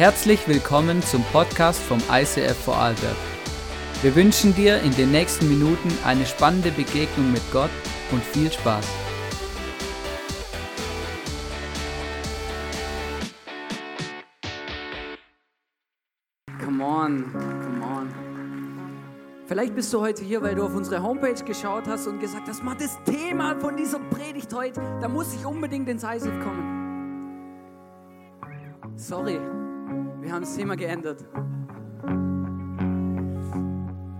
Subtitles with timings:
[0.00, 3.16] Herzlich willkommen zum Podcast vom ICF Vorarlberg.
[4.00, 7.68] Wir wünschen dir in den nächsten Minuten eine spannende Begegnung mit Gott
[8.10, 8.88] und viel Spaß.
[16.64, 18.08] Come on, come on.
[19.44, 22.64] Vielleicht bist du heute hier, weil du auf unsere Homepage geschaut hast und gesagt hast,
[22.64, 26.80] Mann, das Thema von dieser Predigt heute, da muss ich unbedingt ins ICF kommen.
[28.96, 29.38] Sorry,
[30.30, 31.24] wir haben das Thema geändert.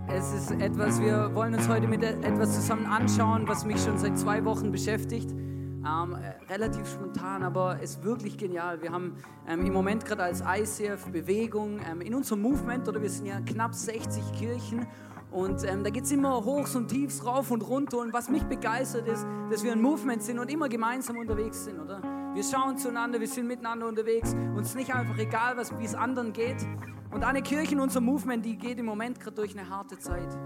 [0.09, 4.19] Es ist etwas, wir wollen uns heute mit etwas zusammen anschauen, was mich schon seit
[4.19, 5.31] zwei Wochen beschäftigt.
[5.31, 8.81] Ähm, äh, relativ spontan, aber ist wirklich genial.
[8.81, 9.15] Wir haben
[9.47, 13.39] ähm, im Moment gerade als ICF Bewegung ähm, in unserem Movement, oder wir sind ja
[13.39, 14.85] knapp 60 Kirchen
[15.31, 17.99] und ähm, da geht es immer hochs und tiefs, rauf und runter.
[17.99, 21.79] Und was mich begeistert ist, dass wir ein Movement sind und immer gemeinsam unterwegs sind,
[21.79, 22.20] oder?
[22.33, 24.33] Wir schauen zueinander, wir sind miteinander unterwegs.
[24.55, 26.65] Uns nicht einfach egal, wie es anderen geht.
[27.11, 30.37] Und eine Kirche in unserem Movement, die geht im Moment gerade durch eine harte Zeit.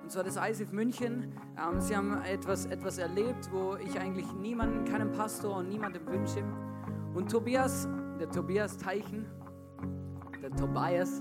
[0.00, 1.32] Und zwar das ISIF München.
[1.58, 6.44] Ähm, sie haben etwas, etwas erlebt, wo ich eigentlich niemanden, keinen Pastor und niemandem wünsche.
[7.14, 7.88] Und Tobias,
[8.20, 9.26] der Tobias Teichen,
[10.40, 11.20] der Tobias,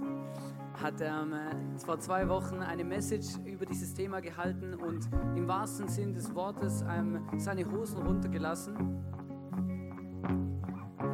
[0.79, 1.33] hat ähm,
[1.77, 6.83] vor zwei Wochen eine Message über dieses Thema gehalten und im wahrsten Sinn des Wortes
[6.88, 9.01] ähm, seine Hosen runtergelassen.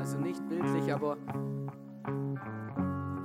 [0.07, 1.17] Also nicht bildlich, aber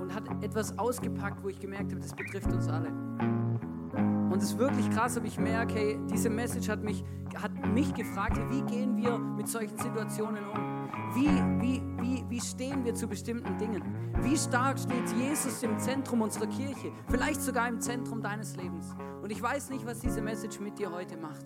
[0.01, 2.89] und hat etwas ausgepackt, wo ich gemerkt habe, das betrifft uns alle.
[2.89, 7.05] Und es ist wirklich krass, aber ich merke, hey, diese Message hat mich,
[7.41, 10.89] hat mich gefragt, hey, wie gehen wir mit solchen Situationen um?
[11.15, 11.29] Wie,
[11.61, 13.81] wie, wie, wie stehen wir zu bestimmten Dingen?
[14.21, 16.91] Wie stark steht Jesus im Zentrum unserer Kirche?
[17.07, 18.93] Vielleicht sogar im Zentrum deines Lebens.
[19.21, 21.45] Und ich weiß nicht, was diese Message mit dir heute macht.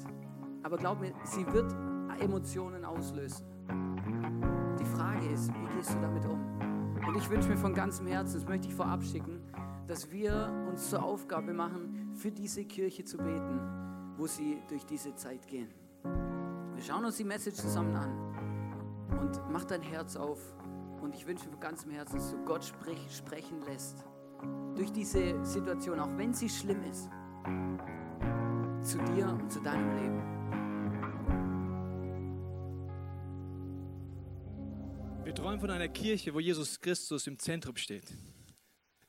[0.64, 1.76] Aber glaub mir, sie wird
[2.20, 3.46] Emotionen auslösen.
[5.38, 6.40] Ist, wie gehst du damit um?
[7.08, 9.40] Und ich wünsche mir von ganzem Herzen, das möchte ich vorab schicken,
[9.88, 13.60] dass wir uns zur Aufgabe machen, für diese Kirche zu beten,
[14.18, 15.70] wo sie durch diese Zeit gehen.
[16.74, 20.40] Wir schauen uns die Message zusammen an und mach dein Herz auf.
[21.04, 24.04] Und ich wünsche mir von ganzem Herzen, dass du Gott sprich, sprechen lässt.
[24.76, 27.12] Durch diese Situation, auch wenn sie schlimm ist,
[28.82, 30.37] zu dir und zu deinem Leben.
[35.38, 38.06] Träumen von einer Kirche, wo Jesus Christus im Zentrum steht.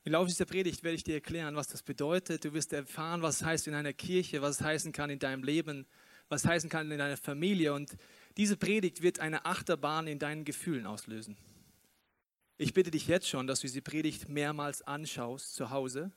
[0.03, 2.45] Im Laufe dieser Predigt werde ich dir erklären, was das bedeutet.
[2.45, 5.43] Du wirst erfahren, was es heißt in einer Kirche, was es heißen kann in deinem
[5.43, 5.87] Leben,
[6.27, 7.73] was es heißen kann in deiner Familie.
[7.73, 7.97] Und
[8.37, 11.35] diese Predigt wird eine Achterbahn in deinen Gefühlen auslösen.
[12.57, 16.11] Ich bitte dich jetzt schon, dass du diese Predigt mehrmals anschaust zu Hause,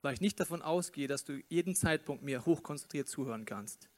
[0.00, 3.91] weil ich nicht davon ausgehe, dass du jeden Zeitpunkt mir hochkonzentriert zuhören kannst.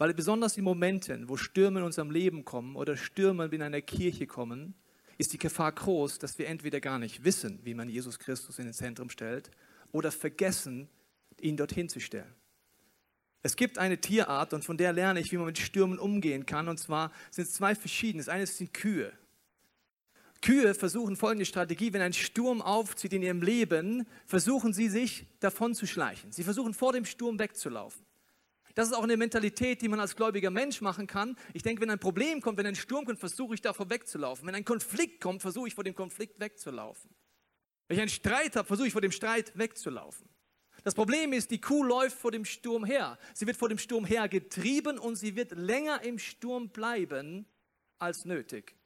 [0.00, 4.26] Weil besonders in Momenten, wo Stürme in unserem Leben kommen oder Stürme in einer Kirche
[4.26, 4.72] kommen,
[5.18, 8.64] ist die Gefahr groß, dass wir entweder gar nicht wissen, wie man Jesus Christus in
[8.64, 9.50] den Zentrum stellt,
[9.92, 10.88] oder vergessen,
[11.38, 12.34] ihn dorthin zu stellen.
[13.42, 16.68] Es gibt eine Tierart und von der lerne ich, wie man mit Stürmen umgehen kann.
[16.68, 18.24] Und zwar sind es zwei verschiedene.
[18.24, 19.12] Das eine sind Kühe.
[20.40, 25.74] Kühe versuchen folgende Strategie, wenn ein Sturm aufzieht in ihrem Leben, versuchen sie sich davon
[25.74, 26.32] zu schleichen.
[26.32, 28.02] Sie versuchen vor dem Sturm wegzulaufen.
[28.74, 31.36] Das ist auch eine Mentalität, die man als gläubiger Mensch machen kann.
[31.52, 34.46] Ich denke, wenn ein Problem kommt, wenn ein Sturm kommt, versuche ich davor wegzulaufen.
[34.46, 37.10] Wenn ein Konflikt kommt, versuche ich vor dem Konflikt wegzulaufen.
[37.88, 40.28] Wenn ich einen Streit habe, versuche ich vor dem Streit wegzulaufen.
[40.84, 43.18] Das Problem ist, die Kuh läuft vor dem Sturm her.
[43.34, 47.46] Sie wird vor dem Sturm her getrieben und sie wird länger im Sturm bleiben
[47.98, 48.76] als nötig.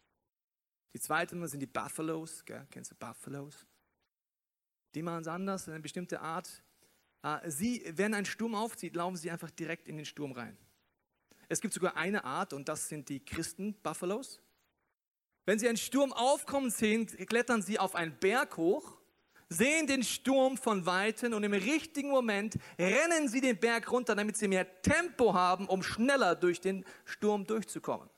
[0.95, 2.45] Die zweiten sind die Buffalos.
[2.45, 2.67] Gell?
[2.71, 3.67] Kennst du Buffalos?
[4.95, 6.64] Die machen es anders, eine bestimmte Art
[7.47, 10.57] sie, wenn ein Sturm aufzieht, laufen sie einfach direkt in den Sturm rein.
[11.49, 14.41] Es gibt sogar eine Art und das sind die Christen-Buffalos.
[15.47, 18.99] Wenn sie einen Sturm aufkommen sehen, klettern sie auf einen Berg hoch,
[19.49, 24.37] sehen den Sturm von Weitem und im richtigen Moment rennen sie den Berg runter, damit
[24.37, 28.09] sie mehr Tempo haben, um schneller durch den Sturm durchzukommen.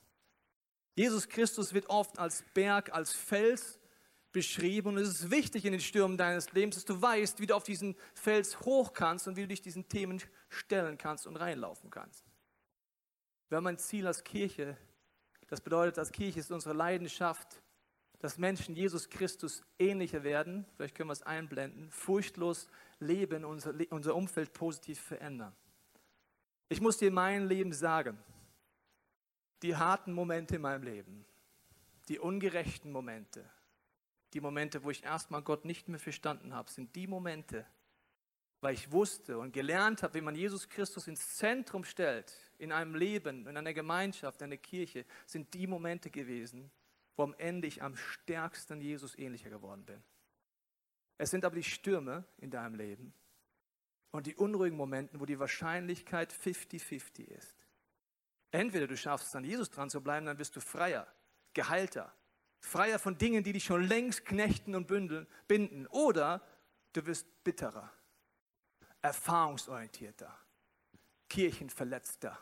[0.95, 3.79] Jesus Christus wird oft als Berg, als Fels
[4.37, 4.89] beschrieben.
[4.89, 7.65] Und es ist wichtig in den Stürmen deines Lebens, dass du weißt, wie du auf
[7.65, 12.23] diesen Fels hoch kannst und wie du dich diesen Themen stellen kannst und reinlaufen kannst.
[13.49, 14.77] Wir haben ein Ziel als Kirche.
[15.49, 17.63] Das bedeutet, als Kirche ist unsere Leidenschaft,
[18.19, 20.67] dass Menschen Jesus Christus ähnlicher werden.
[20.77, 21.91] Vielleicht können wir es einblenden.
[21.91, 22.69] Furchtlos
[22.99, 25.57] leben, unser, unser Umfeld positiv verändern.
[26.69, 28.19] Ich muss dir mein Leben sagen,
[29.63, 31.25] die harten Momente in meinem Leben,
[32.11, 33.49] die ungerechten Momente,
[34.37, 37.65] die Momente, wo ich erstmal Gott nicht mehr verstanden habe, sind die Momente,
[38.61, 42.95] weil ich wusste und gelernt habe, wie man Jesus Christus ins Zentrum stellt, in einem
[42.95, 46.71] Leben, in einer Gemeinschaft, in einer Kirche, sind die Momente gewesen,
[47.17, 50.03] wo am Ende ich am stärksten Jesus ähnlicher geworden bin.
[51.17, 53.15] Es sind aber die Stürme in deinem Leben
[54.11, 57.67] und die unruhigen Momente, wo die Wahrscheinlichkeit 50-50 ist.
[58.51, 61.11] Entweder du schaffst es an Jesus dran zu bleiben, dann bist du freier,
[61.55, 62.15] geheilter,
[62.61, 65.87] freier von Dingen, die dich schon längst knechten und bündeln, binden.
[65.89, 66.43] Oder
[66.93, 67.93] du wirst bitterer,
[69.03, 70.37] erfahrungsorientierter,
[71.29, 72.39] kirchenverletzter,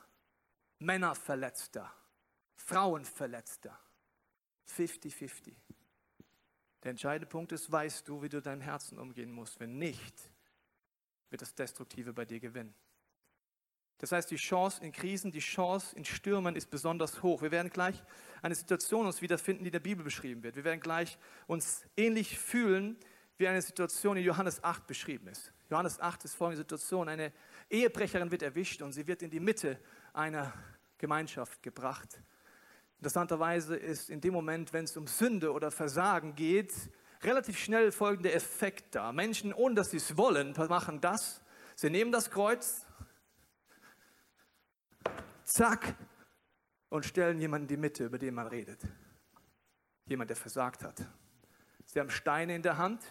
[0.78, 1.92] männerverletzter,
[2.56, 3.78] frauenverletzter.
[4.66, 5.54] 50-50.
[6.82, 9.58] Der entscheidende Punkt ist, weißt du, wie du deinem Herzen umgehen musst.
[9.60, 10.30] Wenn nicht,
[11.30, 12.74] wird das Destruktive bei dir gewinnen.
[13.98, 17.42] Das heißt, die Chance in Krisen, die Chance in Stürmen ist besonders hoch.
[17.42, 18.02] Wir werden gleich
[18.42, 20.56] eine Situation uns wiederfinden, die in der Bibel beschrieben wird.
[20.56, 22.96] Wir werden gleich uns ähnlich fühlen,
[23.38, 25.52] wie eine Situation in Johannes 8 beschrieben ist.
[25.70, 27.08] Johannes 8 ist folgende Situation.
[27.08, 27.32] Eine
[27.70, 29.78] Ehebrecherin wird erwischt und sie wird in die Mitte
[30.12, 30.52] einer
[30.98, 32.20] Gemeinschaft gebracht.
[32.98, 36.72] Interessanterweise ist in dem Moment, wenn es um Sünde oder Versagen geht,
[37.22, 39.12] relativ schnell folgender Effekt da.
[39.12, 41.40] Menschen, ohne dass sie es wollen, machen das.
[41.74, 42.83] Sie nehmen das Kreuz,
[45.44, 45.96] zack,
[46.94, 48.80] und stellen jemanden in die Mitte, über den man redet.
[50.06, 51.04] Jemand, der versagt hat.
[51.86, 53.02] Sie haben Steine in der Hand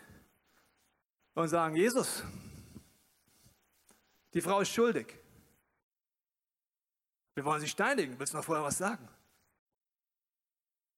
[1.34, 2.24] und sagen, Jesus,
[4.34, 5.20] die Frau ist schuldig.
[7.34, 8.18] Wir wollen sie steinigen.
[8.18, 9.10] Willst du noch vorher was sagen?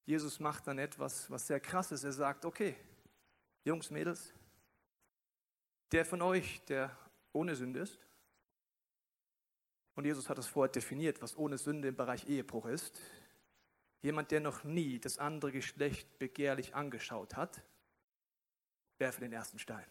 [0.06, 2.04] Jesus macht dann etwas, was sehr krass ist.
[2.04, 2.76] Er sagt, okay,
[3.64, 4.32] Jungs, Mädels,
[5.92, 6.96] der von euch, der
[7.34, 8.05] ohne Sünde ist,
[9.96, 13.00] und Jesus hat es vorher definiert, was ohne Sünde im Bereich Ehebruch ist,
[14.02, 17.64] jemand, der noch nie das andere Geschlecht begehrlich angeschaut hat,
[18.98, 19.86] werfe den ersten Stein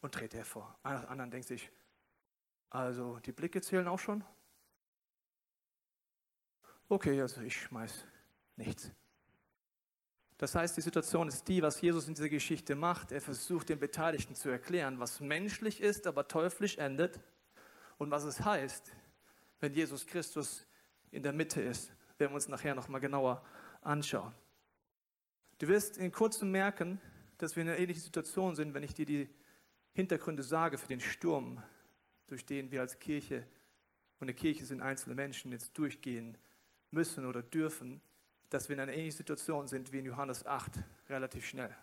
[0.00, 0.78] und trete hervor.
[0.82, 1.70] Einer anderen denkt sich,
[2.70, 4.24] also die Blicke zählen auch schon?
[6.88, 8.04] Okay, also ich schmeiß
[8.56, 8.90] Nichts.
[10.36, 13.12] Das heißt, die Situation ist die, was Jesus in dieser Geschichte macht.
[13.12, 17.20] Er versucht den Beteiligten zu erklären, was menschlich ist, aber teuflisch endet
[17.98, 18.92] und was es heißt,
[19.60, 20.66] wenn Jesus Christus
[21.10, 21.92] in der Mitte ist.
[22.18, 23.44] Werden wir uns nachher nochmal genauer
[23.80, 24.32] anschauen.
[25.58, 27.00] Du wirst in kurzem merken,
[27.38, 29.28] dass wir in einer ähnlichen Situation sind, wenn ich dir die
[29.92, 31.62] Hintergründe sage für den Sturm,
[32.26, 33.46] durch den wir als Kirche,
[34.20, 36.38] und eine Kirche sind einzelne Menschen, jetzt durchgehen
[36.90, 38.00] müssen oder dürfen
[38.54, 40.70] dass wir in einer ähnlichen Situation sind wie in Johannes 8,
[41.08, 41.74] relativ schnell.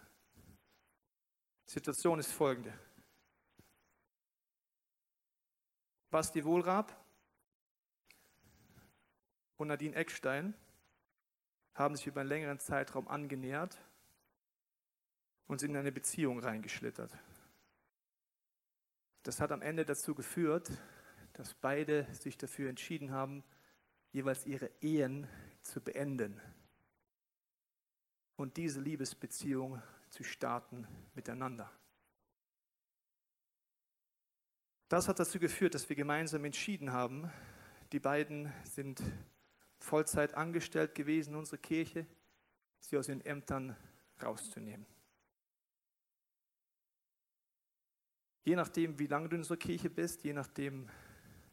[1.67, 2.73] Die Situation ist folgende.
[6.11, 6.93] Basti Wohlrab
[9.55, 10.53] und Nadine Eckstein
[11.73, 13.77] haben sich über einen längeren Zeitraum angenähert
[15.47, 17.17] und sind in eine Beziehung reingeschlittert.
[19.23, 20.69] Das hat am Ende dazu geführt,
[21.31, 23.41] dass beide sich dafür entschieden haben,
[24.11, 25.29] jeweils ihre Ehen
[25.61, 26.41] zu beenden
[28.35, 31.71] und diese Liebesbeziehung zu starten miteinander.
[34.91, 37.31] Das hat dazu geführt, dass wir gemeinsam entschieden haben,
[37.93, 39.01] die beiden sind
[39.79, 42.05] Vollzeit angestellt gewesen in unserer Kirche,
[42.81, 43.77] sie aus ihren Ämtern
[44.21, 44.85] rauszunehmen.
[48.43, 50.89] Je nachdem, wie lange du in unserer Kirche bist, je nachdem,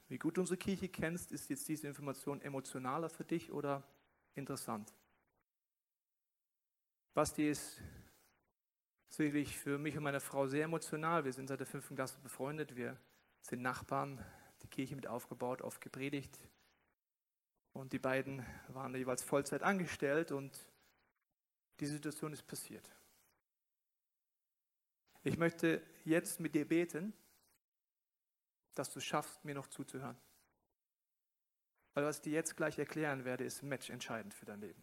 [0.09, 3.85] wie gut du unsere Kirche kennst, ist jetzt diese Information emotionaler für dich oder
[4.35, 4.93] interessant.
[7.15, 7.81] Basti ist
[9.07, 11.25] sicherlich für mich und meine Frau sehr emotional.
[11.25, 12.75] Wir sind seit der fünften Klasse befreundet.
[12.75, 12.99] Wir
[13.43, 14.25] sind Nachbarn,
[14.63, 16.39] die Kirche mit aufgebaut, oft gepredigt.
[17.73, 20.67] Und die beiden waren jeweils Vollzeit angestellt und
[21.81, 22.91] die Situation ist passiert.
[25.23, 27.13] Ich möchte jetzt mit dir beten,
[28.75, 30.17] dass du schaffst, mir noch zuzuhören.
[31.95, 34.83] Weil was ich dir jetzt gleich erklären werde, ist matchentscheidend für dein Leben.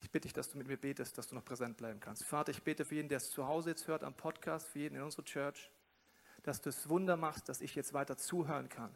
[0.00, 2.24] Ich bitte dich, dass du mit mir betest, dass du noch präsent bleiben kannst.
[2.24, 4.96] Vater, ich bete für jeden, der es zu Hause jetzt hört am Podcast, für jeden
[4.96, 5.70] in unserer Church,
[6.42, 8.94] dass du es Wunder machst, dass ich jetzt weiter zuhören kann.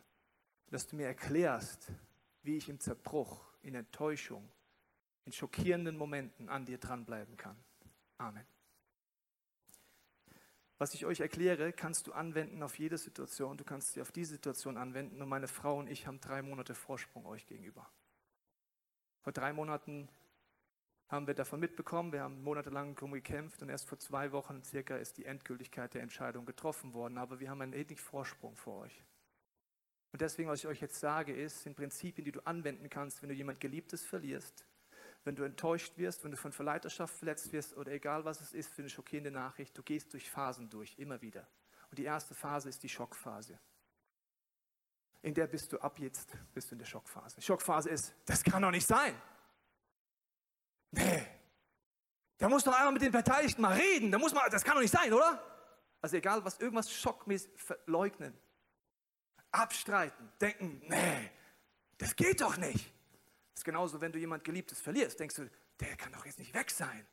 [0.71, 1.93] Dass du mir erklärst,
[2.43, 4.51] wie ich im Zerbruch, in Enttäuschung,
[5.25, 7.57] in schockierenden Momenten an dir dranbleiben kann.
[8.19, 8.47] Amen.
[10.79, 13.57] Was ich euch erkläre, kannst du anwenden auf jede Situation.
[13.57, 15.23] Du kannst sie auf diese Situation anwenden.
[15.23, 17.89] Und meine Frau und ich haben drei Monate Vorsprung euch gegenüber.
[19.23, 20.09] Vor drei Monaten
[21.09, 22.13] haben wir davon mitbekommen.
[22.13, 26.03] Wir haben monatelang darum gekämpft und erst vor zwei Wochen circa ist die Endgültigkeit der
[26.03, 27.19] Entscheidung getroffen worden.
[27.19, 29.05] Aber wir haben einen ähnlichen Vorsprung vor euch.
[30.13, 33.29] Und deswegen, was ich euch jetzt sage, ist, sind Prinzipien, die du anwenden kannst, wenn
[33.29, 34.65] du jemand Geliebtes verlierst,
[35.25, 38.73] wenn du enttäuscht wirst, wenn du von Verleiterschaft verletzt wirst oder egal was es ist
[38.73, 41.49] für eine schockierende Nachricht, du gehst durch Phasen durch, immer wieder.
[41.91, 43.59] Und die erste Phase ist die Schockphase.
[45.23, 47.41] In der bist du ab jetzt, bist du in der Schockphase.
[47.41, 49.15] Schockphase ist, das kann doch nicht sein.
[52.39, 54.11] Da muss doch einmal mit den Beteiligten mal reden.
[54.11, 55.43] Da muss man, das kann doch nicht sein, oder?
[56.01, 58.37] Also egal, was irgendwas schockmäßig verleugnen,
[59.51, 61.31] abstreiten, denken, nee,
[61.97, 62.93] das geht doch nicht.
[63.53, 65.51] Das ist genauso, wenn du jemand Geliebtes verlierst, denkst du,
[65.81, 67.07] der kann doch jetzt nicht weg sein.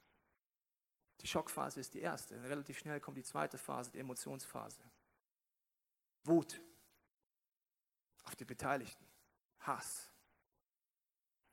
[1.22, 2.42] Die Schockphase ist die erste.
[2.44, 4.82] Relativ schnell kommt die zweite Phase, die Emotionsphase.
[6.24, 6.60] Wut
[8.24, 9.06] auf die Beteiligten,
[9.60, 10.10] Hass,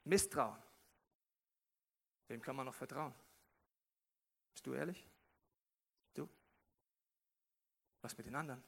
[0.04, 0.62] Misstrauen.
[2.28, 3.14] Wem kann man noch vertrauen?
[4.58, 5.08] Bist du ehrlich?
[6.14, 6.28] Du?
[8.02, 8.60] Was mit den anderen?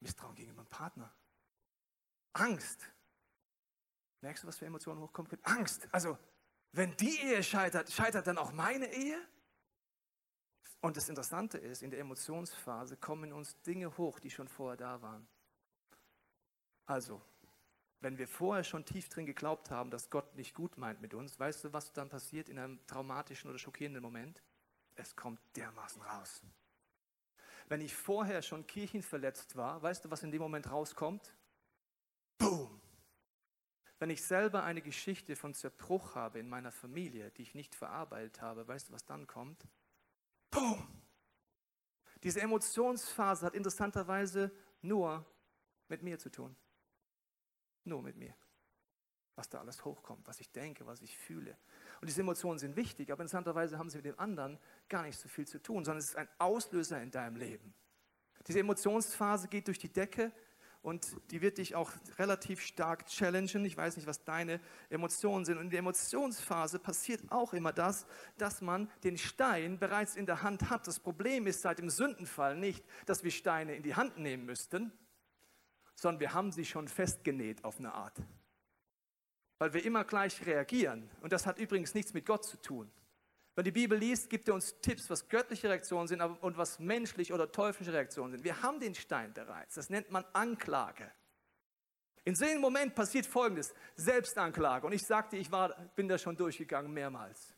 [0.00, 1.10] Misstrauen gegenüber dem Partner.
[2.34, 2.86] Angst.
[4.20, 5.42] Merkst du, was für Emotionen hochkommen können?
[5.44, 5.88] Angst.
[5.90, 6.18] Also,
[6.72, 9.26] wenn die Ehe scheitert, scheitert dann auch meine Ehe?
[10.82, 15.00] Und das Interessante ist, in der Emotionsphase kommen uns Dinge hoch, die schon vorher da
[15.00, 15.26] waren.
[16.84, 17.22] Also,
[18.00, 21.40] wenn wir vorher schon tief drin geglaubt haben, dass Gott nicht gut meint mit uns,
[21.40, 24.42] weißt du, was dann passiert in einem traumatischen oder schockierenden Moment?
[24.96, 26.42] Es kommt dermaßen raus.
[27.68, 31.34] Wenn ich vorher schon kirchenverletzt war, weißt du, was in dem Moment rauskommt?
[32.38, 32.80] Boom!
[33.98, 38.42] Wenn ich selber eine Geschichte von Zerbruch habe in meiner Familie, die ich nicht verarbeitet
[38.42, 39.66] habe, weißt du, was dann kommt?
[40.50, 41.02] Boom!
[42.22, 44.50] Diese Emotionsphase hat interessanterweise
[44.82, 45.24] nur
[45.88, 46.56] mit mir zu tun.
[47.84, 48.34] Nur mit mir.
[49.36, 51.56] Was da alles hochkommt, was ich denke, was ich fühle.
[52.04, 54.58] Und diese Emotionen sind wichtig, aber interessanterweise haben sie mit dem anderen
[54.90, 57.72] gar nicht so viel zu tun, sondern es ist ein Auslöser in deinem Leben.
[58.46, 60.30] Diese Emotionsphase geht durch die Decke
[60.82, 63.64] und die wird dich auch relativ stark challengen.
[63.64, 65.56] Ich weiß nicht, was deine Emotionen sind.
[65.56, 68.04] Und in der Emotionsphase passiert auch immer das,
[68.36, 70.86] dass man den Stein bereits in der Hand hat.
[70.86, 74.92] Das Problem ist seit dem Sündenfall nicht, dass wir Steine in die Hand nehmen müssten,
[75.94, 78.20] sondern wir haben sie schon festgenäht auf eine Art.
[79.58, 81.10] Weil wir immer gleich reagieren.
[81.20, 82.90] Und das hat übrigens nichts mit Gott zu tun.
[83.54, 87.32] Wenn die Bibel liest, gibt er uns Tipps, was göttliche Reaktionen sind und was menschliche
[87.32, 88.44] oder teuflische Reaktionen sind.
[88.44, 89.76] Wir haben den Stein bereits.
[89.76, 91.10] Das nennt man Anklage.
[92.24, 94.86] In so einem Moment passiert Folgendes: Selbstanklage.
[94.86, 97.54] Und ich sagte, ich war, bin da schon durchgegangen mehrmals.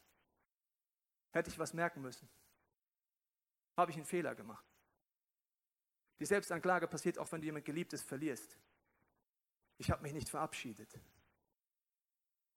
[1.33, 2.29] Hätte ich was merken müssen?
[3.77, 4.67] Habe ich einen Fehler gemacht?
[6.19, 8.57] Die Selbstanklage passiert auch, wenn du jemand Geliebtes verlierst.
[9.79, 10.99] Ich habe mich nicht verabschiedet.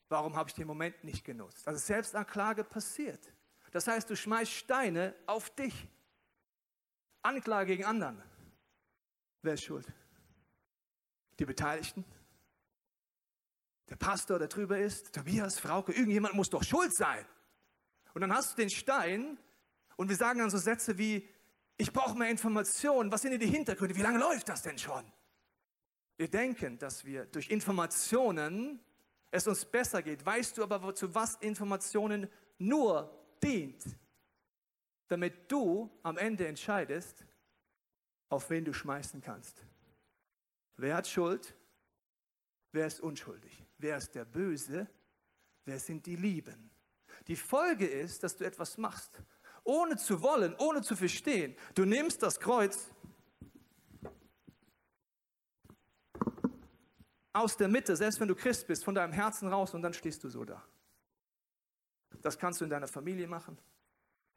[0.09, 1.67] Warum habe ich den Moment nicht genutzt?
[1.67, 3.31] Also Selbstanklage passiert.
[3.71, 5.87] Das heißt, du schmeißt Steine auf dich.
[7.21, 8.21] Anklage gegen anderen.
[9.43, 9.85] Wer ist schuld?
[11.37, 12.03] Die Beteiligten?
[13.89, 15.13] Der Pastor, der drüber ist?
[15.13, 17.25] Tobias, Frauke, irgendjemand muss doch schuld sein.
[18.13, 19.37] Und dann hast du den Stein
[19.95, 21.29] und wir sagen dann so Sätze wie,
[21.77, 23.11] ich brauche mehr Informationen.
[23.11, 23.95] Was sind denn die Hintergründe?
[23.95, 25.09] Wie lange läuft das denn schon?
[26.17, 28.83] Wir denken, dass wir durch Informationen
[29.31, 30.25] es uns besser geht.
[30.25, 33.11] Weißt du aber, zu was Informationen nur
[33.43, 33.83] dient?
[35.07, 37.25] Damit du am Ende entscheidest,
[38.29, 39.63] auf wen du schmeißen kannst.
[40.77, 41.55] Wer hat Schuld?
[42.71, 43.65] Wer ist unschuldig?
[43.77, 44.87] Wer ist der Böse?
[45.65, 46.69] Wer sind die Lieben?
[47.27, 49.21] Die Folge ist, dass du etwas machst,
[49.63, 51.55] ohne zu wollen, ohne zu verstehen.
[51.75, 52.91] Du nimmst das Kreuz
[57.33, 60.23] aus der Mitte, selbst wenn du Christ bist, von deinem Herzen raus und dann stehst
[60.23, 60.63] du so da.
[62.21, 63.57] Das kannst du in deiner Familie machen.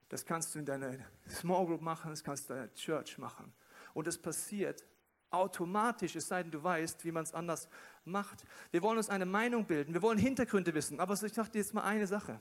[0.08, 2.10] Das kannst du in deiner Small Group machen.
[2.10, 3.52] Das kannst du in deiner Church machen.
[3.94, 4.84] Und es passiert
[5.30, 7.68] automatisch, es sei denn, du weißt, wie man es anders
[8.04, 8.44] macht.
[8.70, 9.94] Wir wollen uns eine Meinung bilden.
[9.94, 11.00] Wir wollen Hintergründe wissen.
[11.00, 12.40] Aber ich sage dir jetzt mal eine Sache.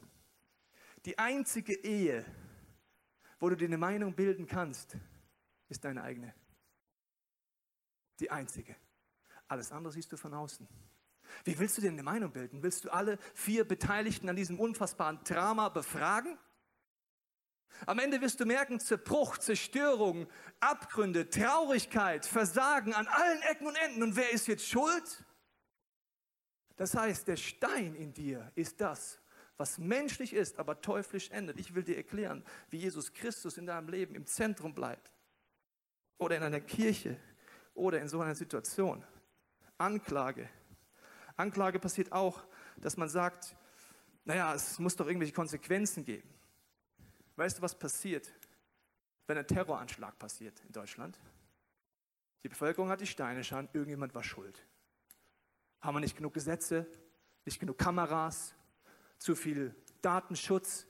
[1.05, 2.25] Die einzige Ehe,
[3.39, 4.97] wo du dir eine Meinung bilden kannst,
[5.69, 6.33] ist deine eigene.
[8.19, 8.75] Die einzige.
[9.51, 10.65] Alles andere siehst du von außen.
[11.43, 12.63] Wie willst du dir eine Meinung bilden?
[12.63, 16.39] Willst du alle vier Beteiligten an diesem unfassbaren Drama befragen?
[17.85, 20.29] Am Ende wirst du merken, Zerbruch, Zerstörung,
[20.61, 24.03] Abgründe, Traurigkeit, Versagen an allen Ecken und Enden.
[24.03, 25.25] Und wer ist jetzt schuld?
[26.77, 29.19] Das heißt, der Stein in dir ist das,
[29.57, 31.59] was menschlich ist, aber teuflisch endet.
[31.59, 35.11] Ich will dir erklären, wie Jesus Christus in deinem Leben im Zentrum bleibt.
[36.19, 37.19] Oder in einer Kirche
[37.73, 39.03] oder in so einer Situation.
[39.81, 40.47] Anklage.
[41.35, 42.43] Anklage passiert auch,
[42.77, 43.55] dass man sagt,
[44.25, 46.29] naja, es muss doch irgendwelche Konsequenzen geben.
[47.35, 48.31] Weißt du, was passiert,
[49.25, 51.17] wenn ein Terroranschlag passiert in Deutschland?
[52.43, 54.63] Die Bevölkerung hat die Steine schauen, irgendjemand war schuld.
[55.81, 56.85] Haben wir nicht genug Gesetze,
[57.45, 58.53] nicht genug Kameras,
[59.17, 60.85] zu viel Datenschutz,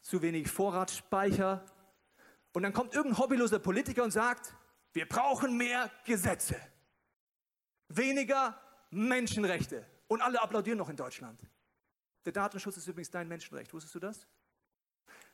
[0.00, 1.64] zu wenig Vorratsspeicher.
[2.52, 4.54] Und dann kommt irgendein hobbyloser Politiker und sagt,
[4.94, 6.56] wir brauchen mehr Gesetze
[7.88, 9.84] weniger Menschenrechte.
[10.06, 11.40] Und alle applaudieren noch in Deutschland.
[12.24, 13.72] Der Datenschutz ist übrigens dein Menschenrecht.
[13.72, 14.26] Wusstest du das?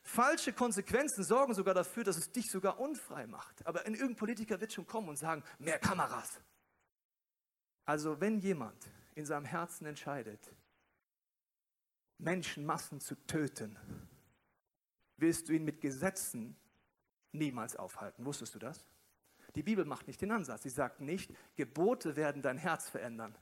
[0.01, 3.65] Falsche Konsequenzen sorgen sogar dafür, dass es dich sogar unfrei macht.
[3.65, 6.39] Aber irgendein Politiker wird schon kommen und sagen, mehr Kameras.
[7.85, 8.77] Also wenn jemand
[9.15, 10.53] in seinem Herzen entscheidet,
[12.17, 13.77] Menschenmassen zu töten,
[15.17, 16.55] wirst du ihn mit Gesetzen
[17.31, 18.25] niemals aufhalten.
[18.25, 18.85] Wusstest du das?
[19.55, 20.63] Die Bibel macht nicht den Ansatz.
[20.63, 23.35] Sie sagt nicht, Gebote werden dein Herz verändern.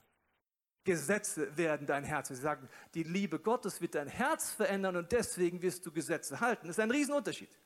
[0.84, 2.28] Gesetze werden dein Herz.
[2.28, 6.66] Sie sagen, die Liebe Gottes wird dein Herz verändern und deswegen wirst du Gesetze halten.
[6.66, 7.58] Das ist ein Riesenunterschied.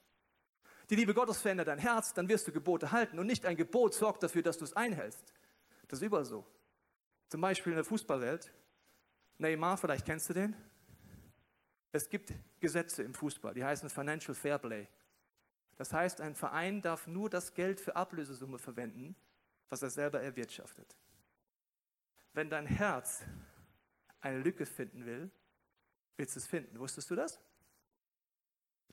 [0.88, 3.93] Die Liebe Gottes verändert dein Herz, dann wirst du Gebote halten und nicht ein Gebot
[3.93, 5.35] sorgt dafür, dass du es einhältst.
[5.88, 6.47] Das ist überall so.
[7.28, 8.52] Zum Beispiel in der Fußballwelt.
[9.37, 10.57] Neymar, vielleicht kennst du den.
[11.93, 14.88] Es gibt Gesetze im Fußball, die heißen Financial Fair Play.
[15.78, 19.16] Das heißt, ein Verein darf nur das Geld für Ablösesumme verwenden,
[19.68, 20.97] was er selber erwirtschaftet.
[22.35, 23.23] Wenn dein Herz
[24.20, 25.30] eine Lücke finden will,
[26.16, 26.78] willst du es finden.
[26.78, 27.40] Wusstest du das?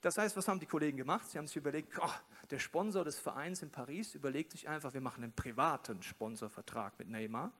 [0.01, 1.27] Das heißt, was haben die Kollegen gemacht?
[1.27, 2.13] Sie haben sich überlegt, oh,
[2.51, 7.10] der Sponsor des Vereins in Paris überlegt sich einfach, wir machen einen privaten Sponsorvertrag mit
[7.10, 7.51] Neymar.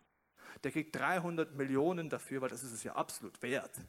[0.64, 3.82] Der kriegt 300 Millionen dafür, weil das ist es ja absolut wert.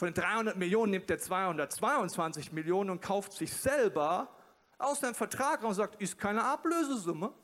[0.00, 4.34] Von den 300 Millionen nimmt er 222 Millionen und kauft sich selber
[4.78, 7.34] aus seinem Vertrag und sagt, ist keine Ablösesumme.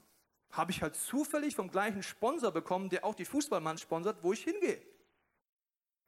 [0.52, 4.42] Habe ich halt zufällig vom gleichen Sponsor bekommen, der auch die Fußballmann sponsert, wo ich
[4.42, 4.80] hingehe.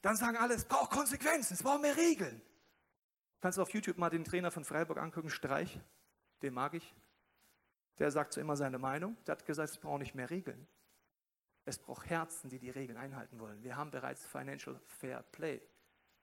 [0.00, 2.40] Dann sagen alle, es braucht Konsequenzen, es braucht mehr Regeln.
[3.42, 5.78] Kannst du auf YouTube mal den Trainer von Freiburg angucken, Streich,
[6.40, 6.94] den mag ich.
[7.98, 9.18] Der sagt so immer seine Meinung.
[9.26, 10.66] Der hat gesagt, es braucht nicht mehr Regeln.
[11.66, 13.62] Es braucht Herzen, die die Regeln einhalten wollen.
[13.62, 15.60] Wir haben bereits Financial Fair Play.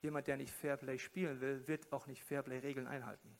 [0.05, 3.35] Jemand, der nicht Fairplay spielen will, wird auch nicht Fairplay-Regeln einhalten.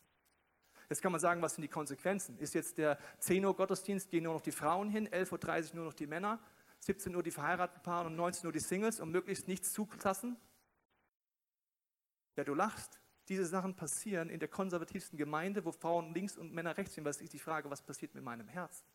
[0.90, 2.40] Jetzt kann man sagen, was sind die Konsequenzen?
[2.40, 5.86] Ist jetzt der 10 Uhr Gottesdienst, gehen nur noch die Frauen hin, 11.30 Uhr nur
[5.86, 6.40] noch die Männer,
[6.80, 10.38] 17 Uhr die verheirateten Paare und 19 Uhr die Singles, um möglichst nichts zulassen?
[12.36, 13.00] Ja, du lachst.
[13.30, 17.06] Diese Sachen passieren in der konservativsten Gemeinde, wo Frauen links und Männer rechts sind.
[17.06, 18.86] Was ist die Frage, was passiert mit meinem Herzen?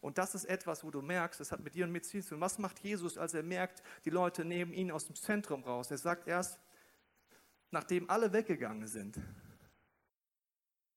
[0.00, 2.40] Und das ist etwas, wo du merkst, das hat mit dir und mit zu tun.
[2.40, 5.90] Was macht Jesus, als er merkt, die Leute nehmen ihn aus dem Zentrum raus?
[5.90, 6.60] Er sagt erst,
[7.70, 9.18] nachdem alle weggegangen sind,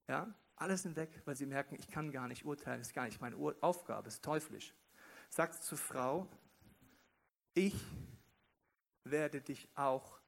[0.08, 3.22] ja, alle sind weg, weil sie merken, ich kann gar nicht urteilen, ist gar nicht
[3.22, 4.74] meine Aufgabe, es ist teuflisch.
[5.30, 6.28] Sagt zur Frau,
[7.54, 7.76] ich
[9.04, 10.20] werde dich auch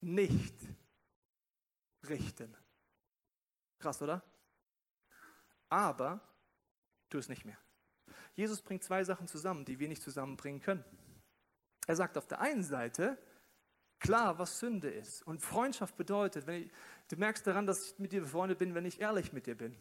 [0.00, 0.54] nicht
[2.08, 2.56] richten.
[3.78, 4.22] Krass, oder?
[5.68, 6.20] Aber
[7.08, 7.58] tu es nicht mehr.
[8.36, 10.84] Jesus bringt zwei Sachen zusammen, die wir nicht zusammenbringen können.
[11.86, 13.18] Er sagt auf der einen Seite,
[13.98, 15.26] klar, was Sünde ist.
[15.26, 16.70] Und Freundschaft bedeutet, ich,
[17.08, 19.74] du merkst daran, dass ich mit dir befreundet bin, wenn ich ehrlich mit dir bin.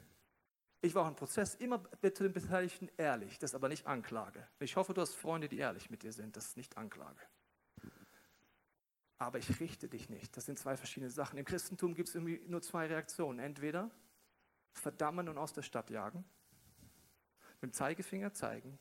[0.81, 4.47] Ich war auch im Prozess immer zu den Beteiligten ehrlich, das ist aber nicht Anklage.
[4.59, 7.21] Ich hoffe, du hast Freunde, die ehrlich mit dir sind, das ist nicht Anklage.
[9.17, 10.35] Aber ich richte dich nicht.
[10.37, 11.39] Das sind zwei verschiedene Sachen.
[11.39, 13.39] Im Christentum gibt es irgendwie nur zwei Reaktionen.
[13.39, 13.89] Entweder
[14.73, 16.25] verdammen und aus der Stadt jagen
[17.61, 18.77] mit dem Zeigefinger zeigen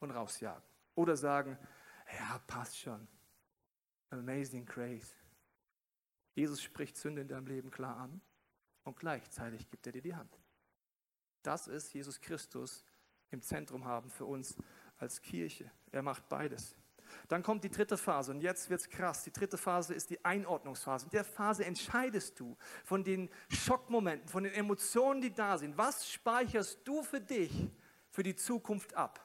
[0.00, 0.62] und rausjagen.
[0.94, 1.58] Oder sagen,
[2.18, 3.06] ja, passt schon.
[4.10, 5.14] Amazing Grace.
[6.34, 8.20] Jesus spricht Sünde in deinem Leben klar an
[8.84, 10.38] und gleichzeitig gibt er dir die Hand.
[11.42, 12.84] Das ist Jesus Christus
[13.30, 14.56] im Zentrum haben für uns
[14.98, 15.70] als Kirche.
[15.92, 16.76] Er macht beides.
[17.28, 19.24] Dann kommt die dritte Phase und jetzt wird es krass.
[19.24, 21.06] Die dritte Phase ist die Einordnungsphase.
[21.06, 25.76] In der Phase entscheidest du von den Schockmomenten, von den Emotionen, die da sind.
[25.76, 27.70] Was speicherst du für dich
[28.16, 29.22] für die Zukunft ab.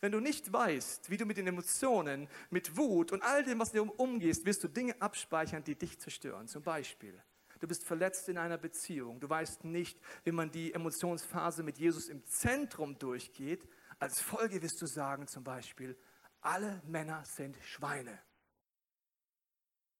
[0.00, 3.72] Wenn du nicht weißt, wie du mit den Emotionen, mit Wut und all dem, was
[3.72, 6.48] dir umgehst, wirst du Dinge abspeichern, die dich zerstören.
[6.48, 7.22] Zum Beispiel,
[7.60, 9.20] du bist verletzt in einer Beziehung.
[9.20, 13.68] Du weißt nicht, wie man die Emotionsphase mit Jesus im Zentrum durchgeht.
[13.98, 15.98] Als Folge wirst du sagen zum Beispiel,
[16.40, 18.18] alle Männer sind Schweine.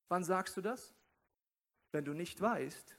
[0.09, 0.95] Wann sagst du das?
[1.93, 2.97] Wenn du nicht weißt,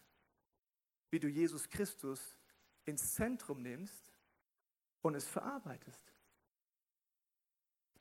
[1.10, 2.38] wie du Jesus Christus
[2.86, 4.07] ins Zentrum nimmst
[5.08, 6.02] und es verarbeitest.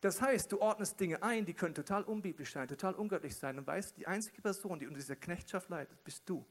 [0.01, 3.67] Das heißt, du ordnest Dinge ein, die können total unbiblisch sein, total ungöttlich sein und
[3.67, 6.45] weißt, die einzige Person, die unter dieser Knechtschaft leidet, bist du.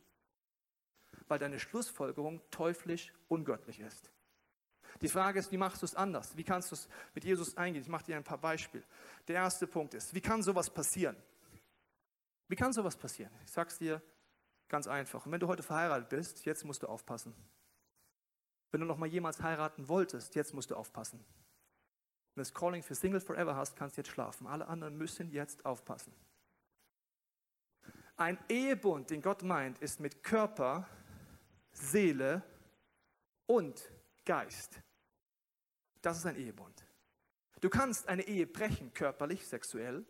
[1.27, 4.11] Weil deine Schlussfolgerung teuflisch ungöttlich ist.
[5.01, 6.35] Die Frage ist, wie machst du es anders?
[6.37, 7.81] Wie kannst du es mit Jesus eingehen?
[7.81, 8.83] Ich mache dir ein paar Beispiele.
[9.27, 11.15] Der erste Punkt ist, wie kann sowas passieren?
[12.47, 13.31] Wie kann sowas passieren?
[13.43, 14.01] Ich sage es dir
[14.67, 15.25] ganz einfach.
[15.25, 17.33] Und wenn du heute verheiratet bist, jetzt musst du aufpassen.
[18.71, 21.19] Wenn du noch mal jemals heiraten wolltest, jetzt musst du aufpassen.
[21.19, 24.47] Wenn du das Calling für Single Forever hast, kannst du jetzt schlafen.
[24.47, 26.13] Alle anderen müssen jetzt aufpassen.
[28.17, 30.87] Ein Ehebund, den Gott meint, ist mit Körper,
[31.71, 32.43] Seele
[33.45, 33.91] und
[34.25, 34.81] Geist.
[36.01, 36.85] Das ist ein Ehebund.
[37.61, 40.05] Du kannst eine Ehe brechen, körperlich, sexuell.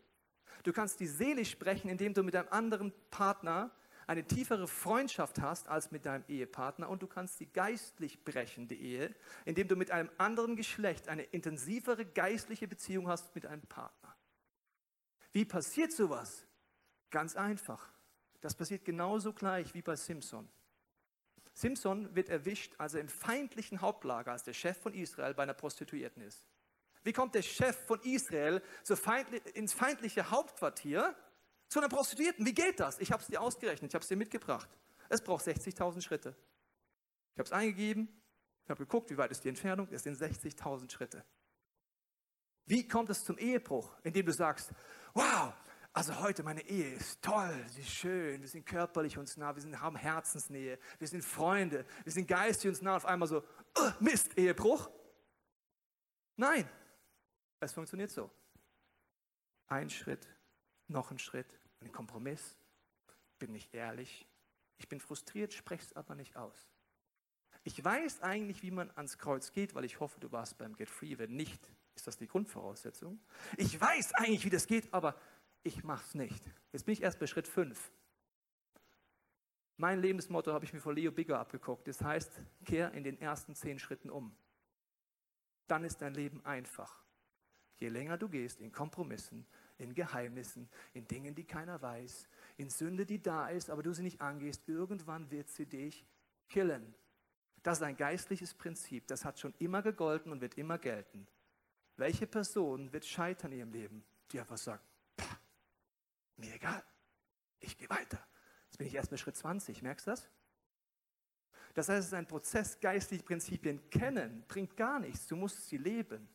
[0.63, 3.71] Du kannst die seelisch brechen, indem du mit einem anderen Partner
[4.07, 8.81] eine tiefere Freundschaft hast als mit deinem Ehepartner und du kannst die geistlich brechen, die
[8.81, 9.15] Ehe,
[9.45, 14.15] indem du mit einem anderen Geschlecht eine intensivere geistliche Beziehung hast mit einem Partner.
[15.31, 16.45] Wie passiert sowas?
[17.09, 17.91] Ganz einfach.
[18.41, 20.47] Das passiert genauso gleich wie bei Simpson.
[21.53, 25.53] Simpson wird erwischt, als er im feindlichen Hauptlager als der Chef von Israel bei einer
[25.53, 26.45] Prostituierten ist.
[27.03, 28.61] Wie kommt der Chef von Israel
[29.53, 31.15] ins feindliche Hauptquartier
[31.67, 32.45] zu einer Prostituierten?
[32.45, 32.99] Wie geht das?
[32.99, 34.69] Ich habe es dir ausgerechnet, ich habe es dir mitgebracht.
[35.09, 36.35] Es braucht 60.000 Schritte.
[37.33, 38.09] Ich habe es eingegeben,
[38.63, 41.23] ich habe geguckt, wie weit ist die Entfernung, es sind 60.000 Schritte.
[42.65, 44.71] Wie kommt es zum Ehebruch, indem du sagst,
[45.13, 45.53] wow,
[45.93, 49.61] also heute meine Ehe ist toll, sie ist schön, wir sind körperlich uns nah, wir
[49.61, 52.97] sind, haben Herzensnähe, wir sind Freunde, wir sind geistig uns nah.
[52.97, 53.43] Auf einmal so,
[53.77, 54.89] oh, Mist, Ehebruch.
[56.35, 56.67] Nein,
[57.61, 58.29] es funktioniert so.
[59.67, 60.27] Ein Schritt,
[60.87, 62.57] noch ein Schritt, ein Kompromiss.
[63.39, 64.27] Bin nicht ehrlich.
[64.77, 66.69] Ich bin frustriert, spreche es aber nicht aus.
[67.63, 70.89] Ich weiß eigentlich, wie man ans Kreuz geht, weil ich hoffe, du warst beim Get
[70.89, 71.17] Free.
[71.17, 73.19] Wenn nicht, ist das die Grundvoraussetzung.
[73.57, 75.15] Ich weiß eigentlich, wie das geht, aber
[75.63, 76.43] ich mache es nicht.
[76.71, 77.91] Jetzt bin ich erst bei Schritt 5.
[79.77, 81.87] Mein Lebensmotto habe ich mir von Leo Bigger abgeguckt.
[81.87, 84.35] Das heißt, kehr in den ersten zehn Schritten um.
[85.67, 87.03] Dann ist dein Leben einfach.
[87.77, 93.05] Je länger du gehst in Kompromissen, in Geheimnissen, in Dingen, die keiner weiß, in Sünde,
[93.05, 96.05] die da ist, aber du sie nicht angehst, irgendwann wird sie dich
[96.47, 96.95] killen.
[97.63, 99.07] Das ist ein geistliches Prinzip.
[99.07, 101.27] Das hat schon immer gegolten und wird immer gelten.
[101.97, 104.83] Welche Person wird scheitern in ihrem Leben, die einfach sagt,
[106.37, 106.83] mir egal.
[107.59, 108.19] Ich gehe weiter.
[108.65, 109.81] Jetzt bin ich erst bei Schritt 20.
[109.81, 110.29] Merkst du das?
[111.73, 115.27] Das heißt, es ist ein Prozess, geistliche Prinzipien kennen, bringt gar nichts.
[115.27, 116.27] Du musst sie leben.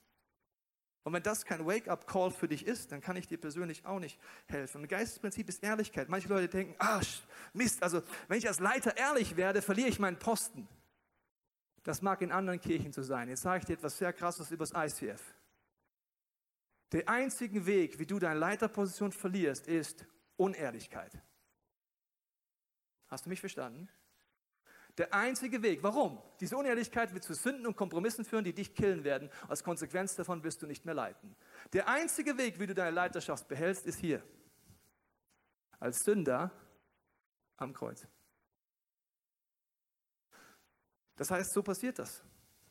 [1.03, 4.19] Und wenn das kein Wake-up-Call für dich ist, dann kann ich dir persönlich auch nicht
[4.47, 4.83] helfen.
[4.83, 6.09] Und Geistesprinzip ist Ehrlichkeit.
[6.09, 7.01] Manche Leute denken, ah,
[7.55, 10.69] Mist, also wenn ich als Leiter ehrlich werde, verliere ich meinen Posten.
[11.83, 13.29] Das mag in anderen Kirchen so sein.
[13.29, 15.23] Jetzt sage ich dir etwas sehr Krasses über das ICF.
[16.93, 20.05] Der einzige Weg, wie du deine Leiterposition verlierst, ist
[20.37, 21.13] Unehrlichkeit.
[23.07, 23.89] Hast du mich verstanden?
[24.99, 25.83] Der einzige Weg.
[25.83, 26.21] Warum?
[26.41, 29.31] Diese Unehrlichkeit wird zu Sünden und Kompromissen führen, die dich killen werden.
[29.49, 31.37] Als Konsequenz davon wirst du nicht mehr leiten.
[31.73, 34.23] Der einzige Weg, wie du deine Leiterschaft behältst, ist hier.
[35.79, 36.51] Als Sünder
[37.57, 38.07] am Kreuz.
[41.17, 42.23] Das heißt, so passiert das.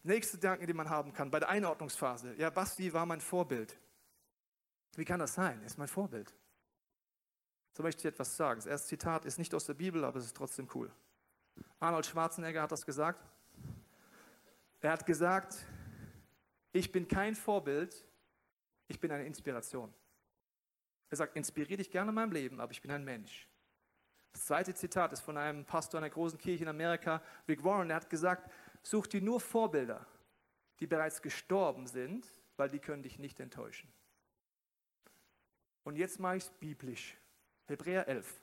[0.04, 2.34] Nächste Gedanken, die man haben kann, bei der Einordnungsphase.
[2.36, 3.78] Ja, Basti war mein Vorbild.
[4.96, 5.62] Wie kann das sein?
[5.64, 6.34] Ist mein Vorbild.
[7.74, 8.60] So möchte ich etwas sagen.
[8.60, 10.92] Das erste Zitat ist nicht aus der Bibel, aber es ist trotzdem cool.
[11.80, 13.26] Arnold Schwarzenegger hat das gesagt.
[14.82, 15.58] Er hat gesagt,
[16.72, 18.06] ich bin kein Vorbild,
[18.88, 19.94] ich bin eine Inspiration.
[21.10, 23.48] Er sagt, inspiriere dich gerne in meinem Leben, aber ich bin ein Mensch.
[24.32, 27.90] Das zweite Zitat ist von einem Pastor einer großen Kirche in Amerika, Rick Warren.
[27.90, 28.52] Er hat gesagt,
[28.84, 30.06] such dir nur Vorbilder,
[30.80, 33.92] die bereits gestorben sind, weil die können dich nicht enttäuschen.
[35.84, 37.18] Und jetzt mache ich es biblisch.
[37.66, 38.40] Hebräer 11.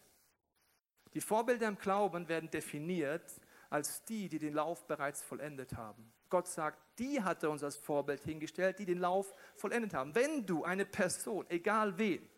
[1.14, 3.40] Die Vorbilder im Glauben werden definiert
[3.70, 6.12] als die, die den Lauf bereits vollendet haben.
[6.28, 10.14] Gott sagt, die hat er uns als Vorbild hingestellt, die den Lauf vollendet haben.
[10.14, 12.28] Wenn du eine Person, egal wen,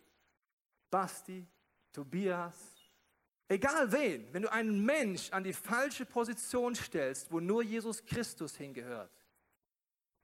[0.89, 1.45] Basti,
[1.91, 2.75] Tobias,
[3.47, 8.55] egal wen, wenn du einen Mensch an die falsche Position stellst, wo nur Jesus Christus
[8.55, 9.11] hingehört,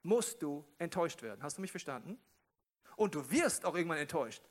[0.03, 1.41] musst du enttäuscht werden.
[1.41, 2.19] Hast du mich verstanden?
[2.95, 4.43] Und du wirst auch irgendwann enttäuscht.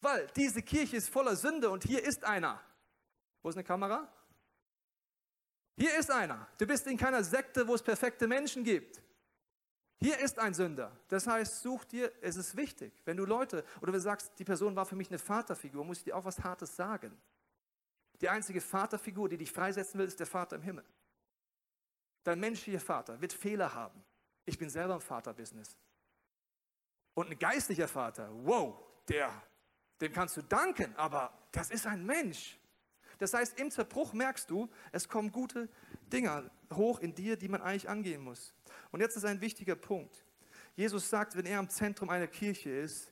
[0.00, 2.60] Weil diese Kirche ist voller Sünde und hier ist einer.
[3.44, 4.08] Wo ist eine Kamera?
[5.76, 6.48] Hier ist einer.
[6.56, 9.02] Du bist in keiner Sekte, wo es perfekte Menschen gibt.
[10.00, 10.90] Hier ist ein Sünder.
[11.08, 14.44] Das heißt, such dir, es ist wichtig, wenn du Leute, oder wenn du sagst, die
[14.44, 17.20] Person war für mich eine Vaterfigur, muss ich dir auch was Hartes sagen.
[18.22, 20.84] Die einzige Vaterfigur, die dich freisetzen will, ist der Vater im Himmel.
[22.22, 24.02] Dein menschlicher Vater wird Fehler haben.
[24.46, 25.76] Ich bin selber im Vaterbusiness.
[27.12, 29.30] Und ein geistlicher Vater, wow, der
[30.00, 32.58] dem kannst du danken, aber das ist ein Mensch.
[33.24, 35.70] Das heißt, im Zerbruch merkst du, es kommen gute
[36.12, 38.52] Dinge hoch in dir, die man eigentlich angehen muss.
[38.90, 40.26] Und jetzt ist ein wichtiger Punkt.
[40.76, 43.10] Jesus sagt, wenn er am Zentrum einer Kirche ist,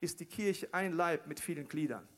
[0.00, 2.08] ist die Kirche ein Leib mit vielen Gliedern.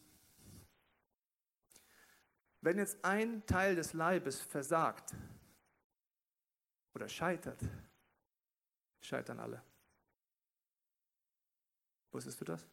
[2.60, 5.12] Wenn jetzt ein Teil des Leibes versagt
[6.94, 7.58] oder scheitert,
[9.00, 9.60] scheitern alle.
[12.12, 12.68] Wusstest du das?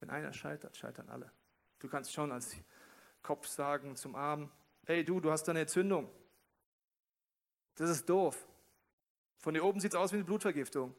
[0.00, 1.30] Wenn einer scheitert, scheitern alle.
[1.78, 2.56] Du kannst schon als
[3.22, 4.50] Kopf sagen zum Arm,
[4.86, 6.10] hey du, du hast da eine Entzündung.
[7.74, 8.48] Das ist doof.
[9.36, 10.94] Von hier oben sieht es aus wie eine Blutvergiftung.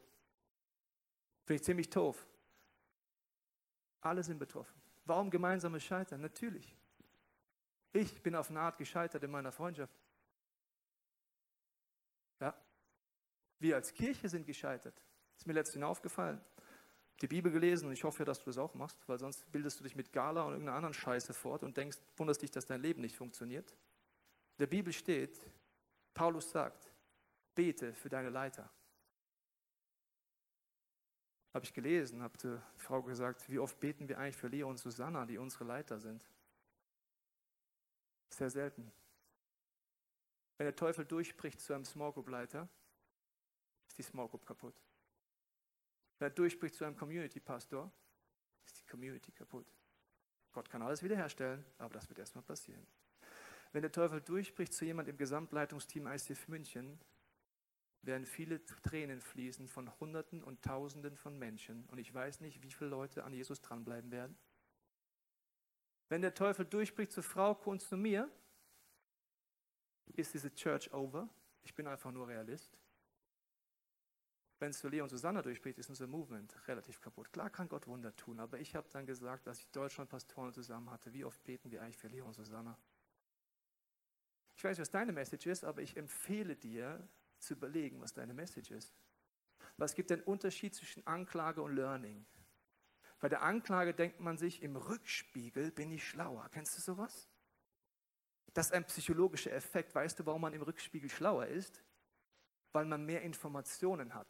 [1.44, 2.26] Finde ich ziemlich doof.
[4.00, 4.80] Alle sind betroffen.
[5.04, 6.20] Warum gemeinsames Scheitern?
[6.20, 6.76] Natürlich.
[7.92, 9.94] Ich bin auf eine Art gescheitert in meiner Freundschaft.
[12.38, 12.54] Ja.
[13.58, 15.02] Wir als Kirche sind gescheitert.
[15.36, 16.40] Ist mir letztens aufgefallen.
[17.20, 19.84] Die Bibel gelesen und ich hoffe, dass du das auch machst, weil sonst bildest du
[19.84, 23.02] dich mit Gala und irgendeiner anderen Scheiße fort und denkst, wunderst dich, dass dein Leben
[23.02, 23.70] nicht funktioniert.
[23.72, 25.38] In der Bibel steht,
[26.14, 26.90] Paulus sagt,
[27.54, 28.70] bete für deine Leiter.
[31.52, 34.78] Habe ich gelesen, habe die Frau gesagt, wie oft beten wir eigentlich für Leo und
[34.78, 36.24] Susanna, die unsere Leiter sind?
[38.30, 38.90] Sehr selten.
[40.56, 42.68] Wenn der Teufel durchbricht zu einem Small Group Leiter,
[43.88, 44.74] ist die Small Group kaputt.
[46.20, 47.90] Wenn er durchbricht zu einem Community Pastor,
[48.66, 49.66] ist die Community kaputt.
[50.52, 52.86] Gott kann alles wiederherstellen, aber das wird erstmal passieren.
[53.72, 57.00] Wenn der Teufel durchbricht zu jemand im Gesamtleitungsteam ICF München,
[58.02, 61.86] werden viele Tränen fließen von Hunderten und Tausenden von Menschen.
[61.86, 64.36] Und ich weiß nicht, wie viele Leute an Jesus dranbleiben werden.
[66.10, 68.30] Wenn der Teufel durchbricht zu Frau und zu mir,
[70.16, 71.30] ist diese Church over.
[71.62, 72.76] Ich bin einfach nur Realist.
[74.60, 77.32] Wenn es für Leo und Susanna durchbricht, ist unser Movement relativ kaputt.
[77.32, 80.90] Klar kann Gott Wunder tun, aber ich habe dann gesagt, dass ich Deutschland Pastoren zusammen
[80.90, 81.12] hatte.
[81.14, 82.76] Wie oft beten wir eigentlich für Leo und Susanna?
[84.54, 88.70] Ich weiß, was deine Message ist, aber ich empfehle dir, zu überlegen, was deine Message
[88.70, 88.94] ist.
[89.78, 92.26] Es gibt einen Unterschied zwischen Anklage und Learning.
[93.18, 96.50] Bei der Anklage denkt man sich, im Rückspiegel bin ich schlauer.
[96.52, 97.30] Kennst du sowas?
[98.52, 99.94] Das ist ein psychologischer Effekt.
[99.94, 101.82] Weißt du, warum man im Rückspiegel schlauer ist?
[102.72, 104.28] Weil man mehr Informationen hat.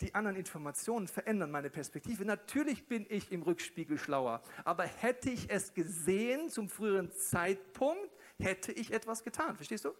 [0.00, 2.24] Die anderen Informationen verändern meine Perspektive.
[2.24, 8.72] Natürlich bin ich im Rückspiegel schlauer, aber hätte ich es gesehen zum früheren Zeitpunkt, hätte
[8.72, 9.56] ich etwas getan.
[9.56, 9.94] Verstehst du?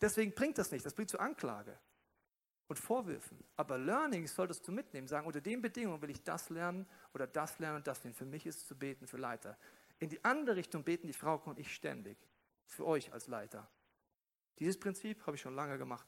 [0.00, 1.78] Deswegen bringt das nicht, das bringt zur Anklage
[2.66, 3.38] und Vorwürfen.
[3.56, 7.58] Aber Learning solltest du mitnehmen, sagen, unter den Bedingungen will ich das lernen oder das
[7.58, 8.16] lernen und das lernen.
[8.16, 9.56] Für mich ist es zu beten für Leiter.
[9.98, 12.18] In die andere Richtung beten die Frau und ich ständig.
[12.66, 13.70] Für euch als Leiter.
[14.58, 16.06] Dieses Prinzip habe ich schon lange gemacht.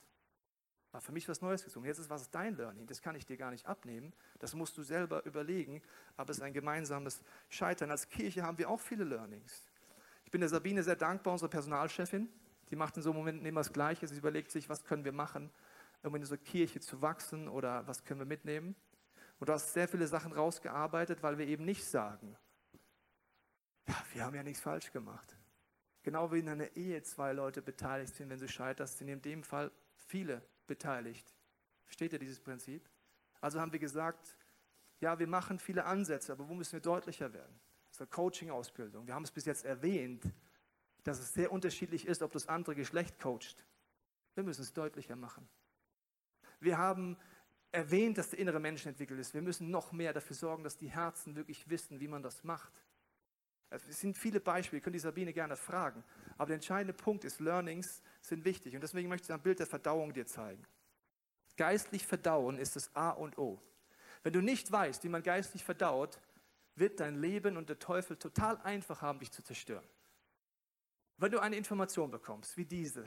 [0.91, 1.87] War für mich was Neues gesungen.
[1.87, 2.87] Jetzt ist was dein Learning.
[2.87, 4.15] Das kann ich dir gar nicht abnehmen.
[4.39, 5.83] Das musst du selber überlegen.
[6.17, 7.91] Aber es ist ein gemeinsames Scheitern.
[7.91, 9.67] Als Kirche haben wir auch viele Learnings.
[10.25, 12.29] Ich bin der Sabine sehr dankbar, unsere Personalchefin.
[12.71, 14.07] Die macht in so Momenten immer das Gleiche.
[14.07, 15.51] Sie überlegt sich, was können wir machen,
[16.03, 18.75] um in dieser Kirche zu wachsen oder was können wir mitnehmen.
[19.39, 22.37] Und du hast sehr viele Sachen rausgearbeitet, weil wir eben nicht sagen,
[23.87, 25.38] ja, wir haben ja nichts falsch gemacht.
[26.09, 29.43] Genau wie in einer Ehe zwei Leute beteiligt sind, wenn du scheiterst, sind in dem
[29.43, 29.71] Fall
[30.07, 31.35] viele beteiligt.
[31.85, 32.89] Versteht ihr dieses Prinzip?
[33.43, 34.39] Also haben wir gesagt,
[35.01, 37.61] ja, wir machen viele Ansätze, aber wo müssen wir deutlicher werden?
[37.91, 39.07] Das ist Coaching-Ausbildung.
[39.07, 40.25] Wir haben es bis jetzt erwähnt,
[41.05, 43.67] dass es sehr unterschiedlich ist, ob das andere Geschlecht coacht.
[44.35, 45.47] Wir müssen es deutlicher machen.
[46.59, 47.19] Wir haben
[47.71, 49.35] erwähnt, dass der innere Mensch entwickelt ist.
[49.35, 52.73] Wir müssen noch mehr dafür sorgen, dass die Herzen wirklich wissen, wie man das macht.
[53.71, 56.03] Es sind viele Beispiele, könnt die Sabine gerne fragen.
[56.37, 58.75] Aber der entscheidende Punkt ist, Learnings sind wichtig.
[58.75, 60.65] Und deswegen möchte ich ein Bild der Verdauung dir zeigen.
[61.57, 63.61] Geistlich verdauen ist das A und O.
[64.23, 66.21] Wenn du nicht weißt, wie man geistlich verdaut,
[66.77, 69.85] wird dein Leben und der Teufel total einfach haben, dich zu zerstören.
[71.17, 73.05] Wenn du eine Information bekommst, wie diese,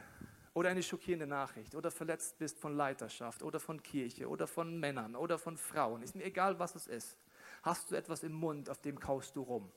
[0.53, 5.15] oder eine schockierende Nachricht, oder verletzt bist von Leiterschaft, oder von Kirche, oder von Männern,
[5.15, 7.17] oder von Frauen, ist mir egal, was es ist,
[7.63, 9.71] hast du etwas im Mund, auf dem kaust du rum.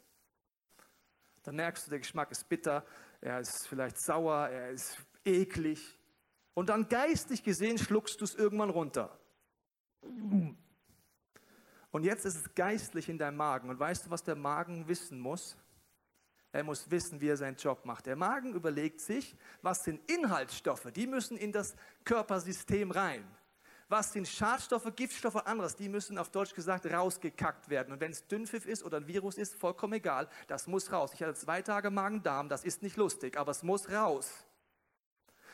[1.44, 2.84] Dann merkst du, der Geschmack ist bitter,
[3.20, 5.98] er ist vielleicht sauer, er ist eklig.
[6.54, 9.18] Und dann geistig gesehen schluckst du es irgendwann runter.
[11.90, 13.70] Und jetzt ist es geistlich in deinem Magen.
[13.70, 15.56] Und weißt du, was der Magen wissen muss?
[16.52, 18.06] Er muss wissen, wie er seinen Job macht.
[18.06, 23.24] Der Magen überlegt sich, was sind Inhaltsstoffe, die müssen in das Körpersystem rein.
[23.88, 27.92] Was sind Schadstoffe, Giftstoffe, anderes, die müssen auf Deutsch gesagt rausgekackt werden.
[27.92, 31.12] Und wenn es Dünnpfiff ist oder ein Virus ist, vollkommen egal, das muss raus.
[31.14, 34.44] Ich hatte zwei Tage Magen-Darm, das ist nicht lustig, aber es muss raus.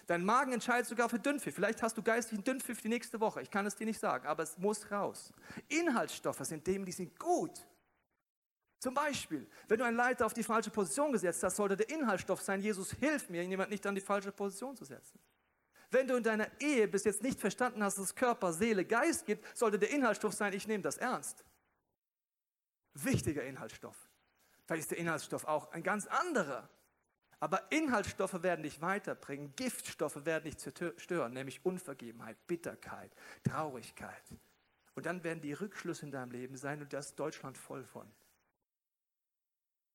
[0.07, 1.55] Dein Magen entscheidet sogar für Dünnpfiff.
[1.55, 3.43] Vielleicht hast du geistlichen Dünnpfiff die nächste Woche.
[3.43, 5.33] Ich kann es dir nicht sagen, aber es muss raus.
[5.69, 7.65] Inhaltsstoffe sind dem, die sind gut.
[8.81, 12.41] Zum Beispiel, wenn du einen Leiter auf die falsche Position gesetzt hast, sollte der Inhaltsstoff
[12.41, 15.21] sein, Jesus hilf mir, jemand nicht an die falsche Position zu setzen.
[15.91, 19.27] Wenn du in deiner Ehe bis jetzt nicht verstanden hast, dass es Körper, Seele, Geist
[19.27, 21.45] gibt, sollte der Inhaltsstoff sein, ich nehme das ernst.
[22.95, 23.97] Wichtiger Inhaltsstoff.
[24.67, 26.69] Vielleicht ist der Inhaltsstoff auch ein ganz anderer.
[27.41, 33.11] Aber Inhaltsstoffe werden dich weiterbringen, Giftstoffe werden dich zerstören, nämlich Unvergebenheit, Bitterkeit,
[33.43, 34.23] Traurigkeit.
[34.95, 38.07] Und dann werden die Rückschlüsse in deinem Leben sein und das ist Deutschland voll von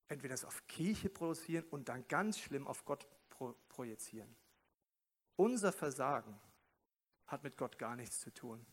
[0.08, 4.36] entweder das auf Kirche produzieren und dann ganz schlimm auf Gott pro projizieren.
[5.36, 6.40] Unser Versagen
[7.28, 8.66] hat mit Gott gar nichts zu tun.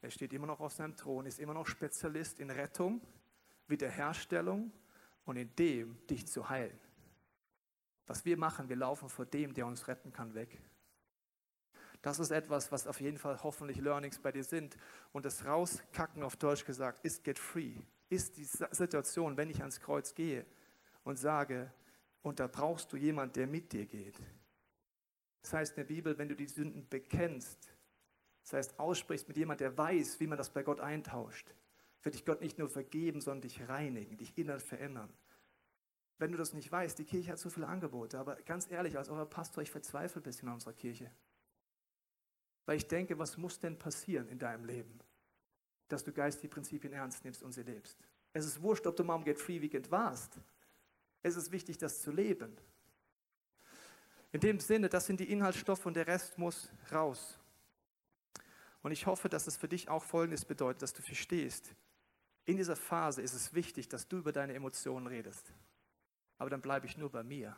[0.00, 3.00] Er steht immer noch auf seinem Thron, ist immer noch Spezialist in Rettung,
[3.66, 4.70] Wiederherstellung
[5.24, 6.78] und in dem dich zu heilen.
[8.06, 10.60] Was wir machen, wir laufen vor dem, der uns retten kann, weg.
[12.02, 14.76] Das ist etwas, was auf jeden Fall hoffentlich Learnings bei dir sind.
[15.12, 17.76] Und das Rauskacken auf Deutsch gesagt ist get free.
[18.10, 20.44] Ist die Situation, wenn ich ans Kreuz gehe
[21.02, 21.72] und sage,
[22.20, 24.20] und da brauchst du jemanden, der mit dir geht.
[25.44, 27.76] Das heißt in der Bibel, wenn du die Sünden bekennst,
[28.44, 31.54] das heißt aussprichst mit jemandem, der weiß, wie man das bei Gott eintauscht,
[32.02, 35.12] wird dich Gott nicht nur vergeben, sondern dich reinigen, dich innern verändern.
[36.16, 39.10] Wenn du das nicht weißt, die Kirche hat so viele Angebote, aber ganz ehrlich, als
[39.10, 41.10] euer Pastor, ich verzweifle ein bisschen an unserer Kirche.
[42.64, 44.98] Weil ich denke, was muss denn passieren in deinem Leben,
[45.88, 47.98] dass du geistige Prinzipien ernst nimmst und sie lebst?
[48.32, 50.40] Es ist wurscht, ob du mal am Get Free Weekend warst.
[51.22, 52.56] Es ist wichtig, das zu leben.
[54.34, 57.38] In dem Sinne, das sind die Inhaltsstoffe und der Rest muss raus.
[58.82, 61.72] Und ich hoffe, dass es für dich auch Folgendes bedeutet, dass du verstehst,
[62.44, 65.52] in dieser Phase ist es wichtig, dass du über deine Emotionen redest.
[66.36, 67.56] Aber dann bleibe ich nur bei mir.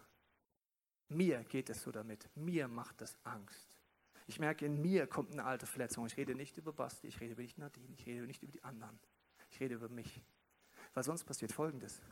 [1.09, 2.29] Mir geht es so damit.
[2.35, 3.79] Mir macht das Angst.
[4.27, 6.05] Ich merke, in mir kommt eine alte Verletzung.
[6.05, 8.62] Ich rede nicht über Basti, ich rede über nicht Nadine, ich rede nicht über die
[8.62, 9.01] anderen.
[9.49, 10.23] Ich rede über mich.
[10.93, 12.03] Weil sonst passiert Folgendes.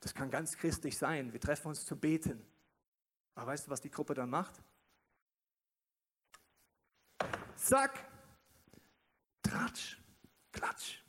[0.00, 1.32] Das kann ganz christlich sein.
[1.32, 2.44] Wir treffen uns zu beten.
[3.40, 4.62] Aber weißt du, was die Gruppe dann macht?
[7.56, 8.06] Zack,
[9.42, 9.98] Tratsch,
[10.52, 11.02] Klatsch,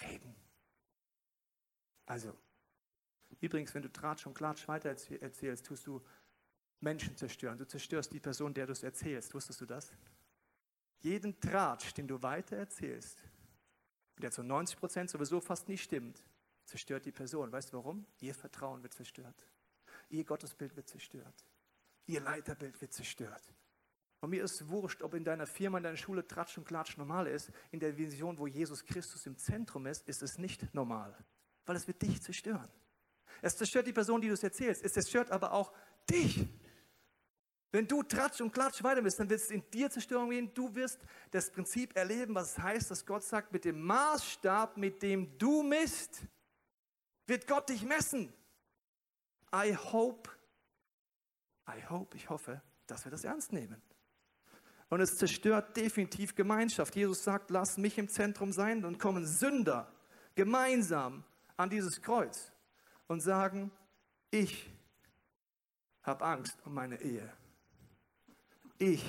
[0.00, 0.36] Reden.
[2.06, 2.38] Also,
[3.40, 6.00] übrigens, wenn du Tratsch und Klatsch weiter erzählst, tust du
[6.78, 7.58] Menschen zerstören.
[7.58, 9.34] Du zerstörst die Person, der du es erzählst.
[9.34, 9.90] Wusstest du das?
[11.00, 13.24] Jeden Tratsch, den du weiter erzählst,
[14.18, 16.22] der zu 90 Prozent sowieso fast nicht stimmt,
[16.64, 17.50] zerstört die Person.
[17.50, 18.06] Weißt du warum?
[18.20, 19.34] Ihr Vertrauen wird zerstört.
[20.08, 21.44] Ihr Gottesbild wird zerstört.
[22.06, 23.42] Ihr Leiterbild wird zerstört.
[24.20, 27.26] Und mir ist wurscht, ob in deiner Firma, in deiner Schule Tratsch und Klatsch normal
[27.28, 27.52] ist.
[27.70, 31.16] In der Vision, wo Jesus Christus im Zentrum ist, ist es nicht normal.
[31.66, 32.68] Weil es wird dich zerstören.
[33.42, 34.82] Es zerstört die Person, die du es erzählst.
[34.82, 35.72] Es zerstört aber auch
[36.10, 36.48] dich.
[37.70, 40.52] Wenn du Tratsch und Klatsch weiter bist, dann wird es in dir Zerstörung gehen.
[40.54, 40.98] Du wirst
[41.30, 45.62] das Prinzip erleben, was es heißt, dass Gott sagt, mit dem Maßstab, mit dem du
[45.62, 46.22] misst,
[47.26, 48.32] wird Gott dich messen.
[49.52, 50.30] I hope,
[51.68, 53.80] I hope, ich hoffe, dass wir das ernst nehmen.
[54.88, 56.96] Und es zerstört definitiv Gemeinschaft.
[56.96, 58.80] Jesus sagt, lass mich im Zentrum sein.
[58.80, 59.92] Dann kommen Sünder
[60.34, 61.24] gemeinsam
[61.56, 62.52] an dieses Kreuz
[63.06, 63.70] und sagen,
[64.30, 64.70] ich
[66.02, 67.30] habe Angst um meine Ehe.
[68.78, 69.04] Ich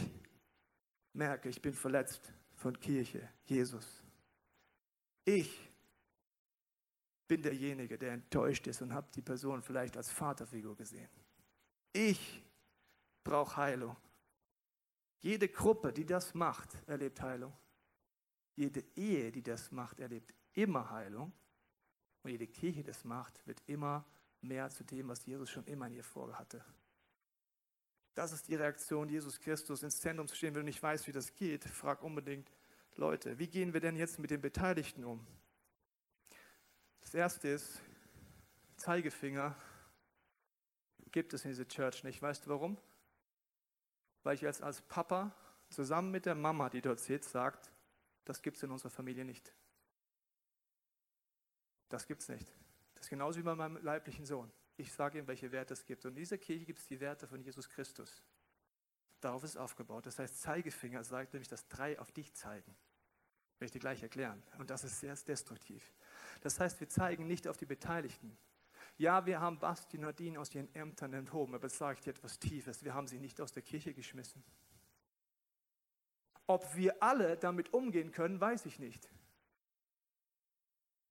[1.14, 4.04] merke, ich bin verletzt von Kirche, Jesus.
[5.24, 5.69] Ich
[7.30, 11.08] bin derjenige, der enttäuscht ist und habe die Person vielleicht als Vaterfigur gesehen.
[11.94, 12.44] Ich
[13.24, 13.96] brauche Heilung.
[15.20, 17.54] Jede Gruppe, die das macht, erlebt Heilung.
[18.56, 21.32] Jede Ehe, die das macht, erlebt immer Heilung.
[22.24, 24.06] Und jede Kirche, die das macht, wird immer
[24.42, 26.66] mehr zu dem, was Jesus schon immer in ihr vorhatte.
[28.16, 30.56] Das ist die Reaktion, Jesus Christus ins Zentrum zu stehen.
[30.56, 32.52] Wenn du nicht weißt, wie das geht, frag unbedingt
[32.96, 35.26] Leute, wie gehen wir denn jetzt mit den Beteiligten um?
[37.10, 37.82] Das erste ist,
[38.78, 39.56] Zeigefinger
[41.10, 42.22] gibt es in dieser Church nicht.
[42.22, 42.78] Weißt du warum?
[44.22, 45.36] Weil ich jetzt als Papa
[45.70, 47.72] zusammen mit der Mama, die dort sitzt, sagt,
[48.26, 49.52] das gibt es in unserer Familie nicht.
[51.90, 52.48] Das gibt es nicht.
[52.94, 54.52] Das ist genauso wie bei meinem leiblichen Sohn.
[54.78, 56.06] Ich sage ihm, welche Werte es gibt.
[56.06, 58.22] Und in dieser Kirche gibt es die Werte von Jesus Christus.
[59.20, 60.06] Darauf ist aufgebaut.
[60.06, 62.78] Das heißt, Zeigefinger sagt nämlich, dass drei auf dich zeigen.
[63.60, 64.42] Will ich dir gleich erklären.
[64.58, 65.94] Und das ist sehr destruktiv.
[66.42, 68.38] Das heißt, wir zeigen nicht auf die Beteiligten.
[68.98, 72.40] Ja, wir haben Basti und Nadine aus ihren Ämtern enthoben, aber sage ich dir etwas
[72.40, 72.84] Tiefes.
[72.84, 74.44] Wir haben sie nicht aus der Kirche geschmissen.
[76.48, 79.10] Ob wir alle damit umgehen können, weiß ich nicht.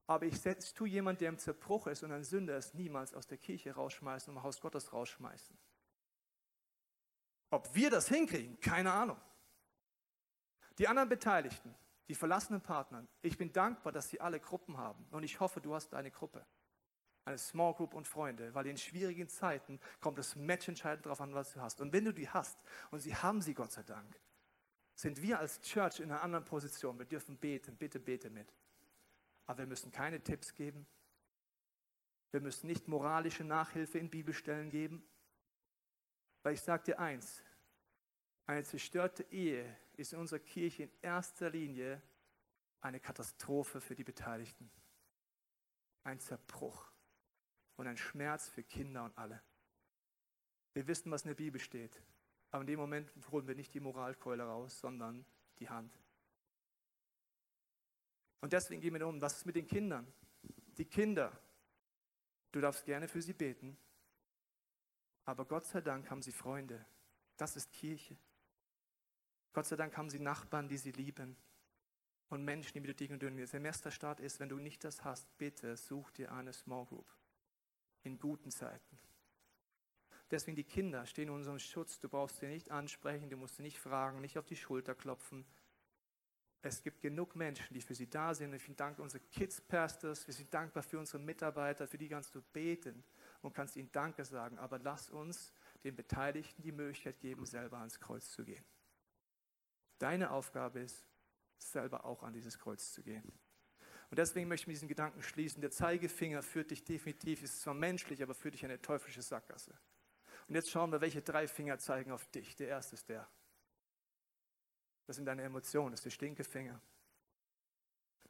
[0.06, 0.40] Aber ich
[0.74, 4.30] tue jemand, der im Zerbruch ist und ein Sünder ist, niemals aus der Kirche rausschmeißen
[4.30, 5.56] und im Haus Gottes rausschmeißen.
[7.50, 9.20] Ob wir das hinkriegen, keine Ahnung.
[10.78, 11.74] Die anderen Beteiligten,
[12.08, 15.06] die verlassenen Partner, ich bin dankbar, dass sie alle Gruppen haben.
[15.10, 16.44] Und ich hoffe, du hast eine Gruppe.
[17.24, 21.52] Eine Small Group und Freunde, weil in schwierigen Zeiten kommt es matchentscheidend darauf an, was
[21.52, 21.82] du hast.
[21.82, 22.58] Und wenn du die hast,
[22.90, 24.18] und sie haben sie Gott sei Dank,
[24.94, 26.98] sind wir als Church in einer anderen Position.
[26.98, 28.52] Wir dürfen beten, bitte bete mit.
[29.46, 30.86] Aber wir müssen keine Tipps geben.
[32.30, 35.06] Wir müssen nicht moralische Nachhilfe in Bibelstellen geben.
[36.42, 37.42] Weil ich sage dir eins,
[38.46, 42.02] eine zerstörte Ehe ist in unserer Kirche in erster Linie
[42.80, 44.70] eine Katastrophe für die Beteiligten.
[46.04, 46.90] Ein Zerbruch
[47.76, 49.42] und ein Schmerz für Kinder und alle.
[50.72, 52.00] Wir wissen, was in der Bibel steht.
[52.50, 55.26] Aber in dem Moment holen wir nicht die Moralkeule raus, sondern
[55.58, 55.98] die Hand.
[58.40, 60.10] Und deswegen gehen wir um, was ist mit den Kindern?
[60.78, 61.38] Die Kinder
[62.52, 63.76] Du darfst gerne für sie beten.
[65.24, 66.84] Aber Gott sei Dank haben sie Freunde.
[67.36, 68.16] Das ist Kirche.
[69.58, 71.36] Gott sei Dank haben sie Nachbarn, die sie lieben.
[72.28, 73.36] Und Menschen, die mit dir dienen.
[73.36, 77.12] Der Semesterstart ist, wenn du nicht das hast, bitte such dir eine Small Group.
[78.04, 79.00] In guten Zeiten.
[80.30, 81.98] Deswegen die Kinder stehen in unserem Schutz.
[81.98, 85.44] Du brauchst sie nicht ansprechen, du musst sie nicht fragen, nicht auf die Schulter klopfen.
[86.62, 88.54] Es gibt genug Menschen, die für sie da sind.
[88.54, 90.24] Ich bin dankbar unsere Kids Pastors.
[90.28, 91.88] Wir sind dankbar für unsere Mitarbeiter.
[91.88, 93.02] Für die kannst du beten
[93.42, 94.56] und kannst ihnen Danke sagen.
[94.56, 95.52] Aber lass uns
[95.82, 98.64] den Beteiligten die Möglichkeit geben, selber ans Kreuz zu gehen.
[99.98, 101.04] Deine Aufgabe ist,
[101.58, 103.32] selber auch an dieses Kreuz zu gehen.
[104.10, 105.60] Und deswegen möchte ich mit diesen Gedanken schließen.
[105.60, 109.76] Der Zeigefinger führt dich definitiv, ist zwar menschlich, aber führt dich in eine teuflische Sackgasse.
[110.48, 112.56] Und jetzt schauen wir, welche drei Finger zeigen auf dich.
[112.56, 113.28] Der erste ist der.
[115.06, 116.80] Das sind deine Emotionen, das ist der Stinkefinger.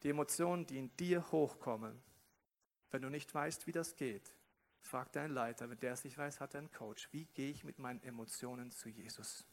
[0.02, 2.00] Die Emotionen, die in dir hochkommen.
[2.90, 4.34] Wenn du nicht weißt, wie das geht,
[4.80, 5.68] frag deinen Leiter.
[5.70, 7.08] Wenn der es nicht weiß, hat er einen Coach.
[7.12, 9.44] Wie gehe ich mit meinen Emotionen zu Jesus?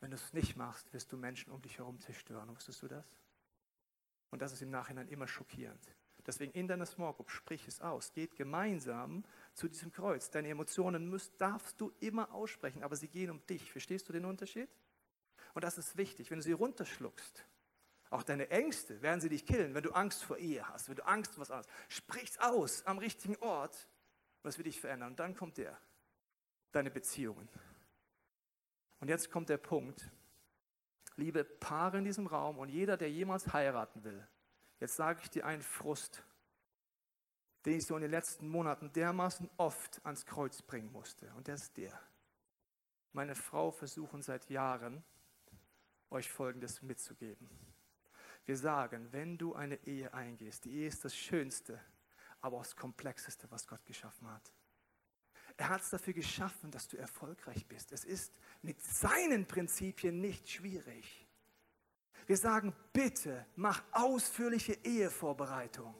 [0.00, 2.48] Wenn du es nicht machst, wirst du Menschen um dich herum zerstören.
[2.54, 3.06] Wusstest du das?
[4.30, 5.80] Und das ist im Nachhinein immer schockierend.
[6.26, 8.12] Deswegen in deiner Small Group sprich es aus.
[8.12, 9.24] Geht gemeinsam
[9.54, 10.30] zu diesem Kreuz.
[10.30, 13.72] Deine Emotionen müsst, darfst du immer aussprechen, aber sie gehen um dich.
[13.72, 14.68] Verstehst du den Unterschied?
[15.54, 16.30] Und das ist wichtig.
[16.30, 17.46] Wenn du sie runterschluckst,
[18.10, 21.06] auch deine Ängste werden sie dich killen, wenn du Angst vor Ehe hast, wenn du
[21.06, 21.72] Angst vor was anderes.
[21.88, 23.88] Sprich's aus am richtigen Ort,
[24.42, 25.10] was wird dich verändern.
[25.10, 25.78] Und dann kommt der,
[26.72, 27.48] deine Beziehungen.
[29.00, 30.10] Und jetzt kommt der Punkt,
[31.16, 34.26] liebe Paare in diesem Raum und jeder, der jemals heiraten will,
[34.80, 36.24] jetzt sage ich dir einen Frust,
[37.64, 41.32] den ich so in den letzten Monaten dermaßen oft ans Kreuz bringen musste.
[41.36, 42.00] Und der ist der.
[43.12, 45.04] Meine Frau versuchen seit Jahren,
[46.10, 47.48] euch Folgendes mitzugeben.
[48.46, 51.78] Wir sagen, wenn du eine Ehe eingehst, die Ehe ist das Schönste,
[52.40, 54.52] aber auch das Komplexeste, was Gott geschaffen hat.
[55.58, 57.90] Er hat es dafür geschaffen, dass du erfolgreich bist.
[57.90, 58.32] Es ist
[58.62, 61.26] mit seinen Prinzipien nicht schwierig.
[62.28, 65.94] Wir sagen, bitte mach ausführliche Ehevorbereitung.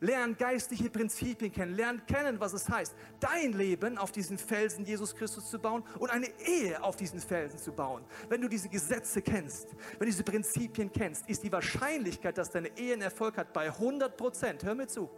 [0.00, 5.14] Lern geistliche Prinzipien kennen, lern kennen, was es heißt, dein Leben auf diesen Felsen Jesus
[5.14, 8.04] Christus zu bauen und eine Ehe auf diesen Felsen zu bauen.
[8.28, 12.76] Wenn du diese Gesetze kennst, wenn du diese Prinzipien kennst, ist die Wahrscheinlichkeit, dass deine
[12.76, 14.64] Ehe einen Erfolg hat, bei 100 Prozent.
[14.64, 15.08] Hör mir zu.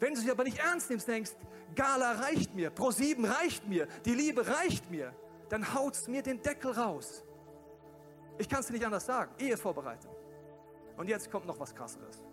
[0.00, 1.32] Wenn du sie aber nicht ernst nimmst, denkst,
[1.76, 5.14] Gala reicht mir, Pro7 reicht mir, die Liebe reicht mir,
[5.50, 7.22] dann haut's mir den Deckel raus.
[8.38, 9.30] Ich kann es dir nicht anders sagen.
[9.38, 10.10] Ehevorbereitung.
[10.96, 12.24] Und jetzt kommt noch was krasseres.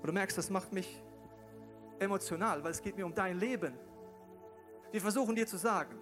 [0.00, 1.02] Und du merkst, das macht mich
[1.98, 3.78] emotional, weil es geht mir um dein Leben.
[4.90, 5.98] Wir versuchen dir zu sagen,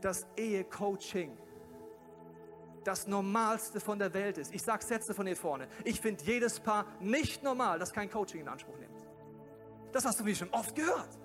[0.00, 1.36] dass Ehecoaching
[2.84, 4.54] das Normalste von der Welt ist.
[4.54, 5.68] Ich sage Sätze von hier vorne.
[5.84, 8.97] Ich finde jedes Paar nicht normal, das kein Coaching in Anspruch nimmt.
[9.92, 11.18] Das hast du mir schon oft gehört.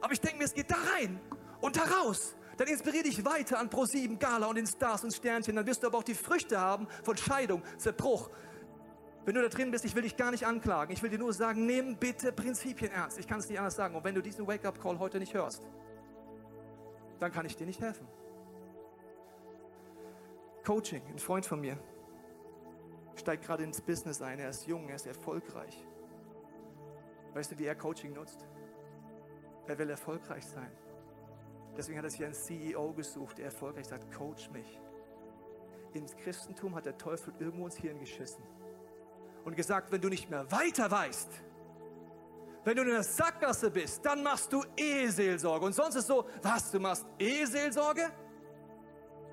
[0.00, 1.20] Aber ich denke mir, es geht da rein
[1.60, 2.36] und da raus.
[2.56, 5.56] Dann inspiriere dich weiter an Pro7, Gala und den Stars und Sternchen.
[5.56, 8.30] Dann wirst du aber auch die Früchte haben von Scheidung, Zerbruch,
[9.26, 10.92] wenn du da drin bist, ich will dich gar nicht anklagen.
[10.92, 13.18] Ich will dir nur sagen, nimm bitte Prinzipien ernst.
[13.18, 13.96] Ich kann es nicht anders sagen.
[13.96, 15.66] Und wenn du diesen Wake-up-Call heute nicht hörst,
[17.18, 18.06] dann kann ich dir nicht helfen.
[20.64, 21.76] Coaching, ein Freund von mir,
[23.16, 24.38] steigt gerade ins Business ein.
[24.38, 25.76] Er ist jung, er ist erfolgreich.
[27.36, 28.46] Weißt du, wie er Coaching nutzt?
[29.66, 30.72] Er will erfolgreich sein.
[31.76, 34.80] Deswegen hat er sich einen CEO gesucht, der erfolgreich sagt, coach mich.
[35.92, 38.42] Ins Christentum hat der Teufel irgendwo ins Hirn geschissen
[39.44, 41.42] und gesagt, wenn du nicht mehr weiter weißt,
[42.64, 45.66] wenn du in der Sackgasse bist, dann machst du Eheseelsorge.
[45.66, 48.10] Und sonst ist so, was, du machst Eheseelsorge?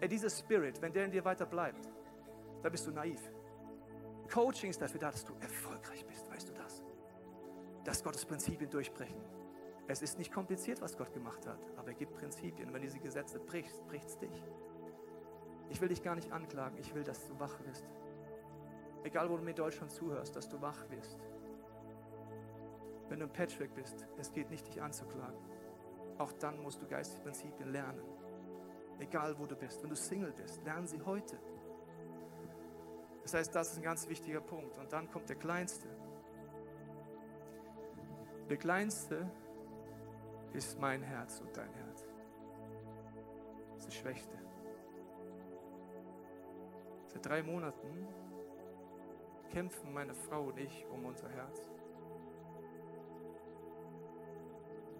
[0.01, 1.89] Ja, dieser Spirit, wenn der in dir weiter bleibt,
[2.61, 3.21] dann bist du naiv.
[4.29, 6.12] Coaching ist dafür da, dass du erfolgreich bist?
[7.83, 9.21] Dass Gottes Prinzipien durchbrechen.
[9.87, 12.69] Es ist nicht kompliziert, was Gott gemacht hat, aber er gibt Prinzipien.
[12.69, 14.43] Und wenn diese Gesetze brichst, bricht es dich.
[15.69, 17.85] Ich will dich gar nicht anklagen, ich will, dass du wach wirst.
[19.03, 21.19] Egal, wo du mir in Deutschland zuhörst, dass du wach wirst.
[23.09, 25.37] Wenn du ein Patchwork bist, es geht nicht, dich anzuklagen.
[26.17, 28.01] Auch dann musst du geistige Prinzipien lernen.
[28.99, 29.83] Egal, wo du bist.
[29.83, 31.37] Wenn du Single bist, lernen sie heute.
[33.23, 34.77] Das heißt, das ist ein ganz wichtiger Punkt.
[34.77, 35.87] Und dann kommt der Kleinste.
[38.49, 39.29] Der Kleinste
[40.53, 42.05] ist mein Herz und dein Herz.
[43.69, 44.37] Das ist das Schwächste.
[47.07, 48.07] Seit drei Monaten
[49.49, 51.69] kämpfen meine Frau und ich um unser Herz.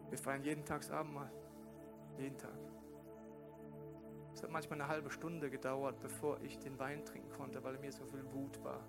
[0.09, 1.31] Wir feiern jeden Tag das Abendmahl.
[2.17, 2.57] Jeden Tag.
[4.33, 7.91] Es hat manchmal eine halbe Stunde gedauert, bevor ich den Wein trinken konnte, weil mir
[7.91, 8.79] so viel Wut war.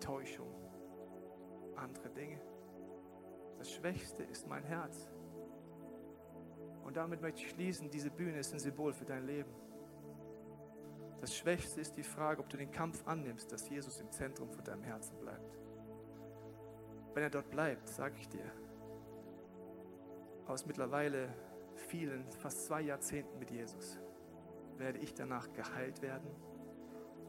[0.00, 0.52] Täuschung.
[1.76, 2.40] Andere Dinge.
[3.58, 5.08] Das Schwächste ist mein Herz.
[6.84, 9.50] Und damit möchte ich schließen, diese Bühne ist ein Symbol für dein Leben.
[11.20, 14.64] Das Schwächste ist die Frage, ob du den Kampf annimmst, dass Jesus im Zentrum von
[14.64, 15.56] deinem Herzen bleibt.
[17.14, 18.50] Wenn er dort bleibt, sage ich dir,
[20.46, 21.28] aus mittlerweile
[21.76, 23.98] vielen, fast zwei Jahrzehnten mit Jesus,
[24.78, 26.28] werde ich danach geheilt werden,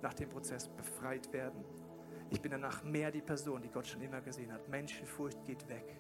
[0.01, 1.63] nach dem Prozess befreit werden.
[2.29, 4.67] Ich bin danach mehr die Person, die Gott schon immer gesehen hat.
[4.67, 5.95] Menschenfurcht geht weg.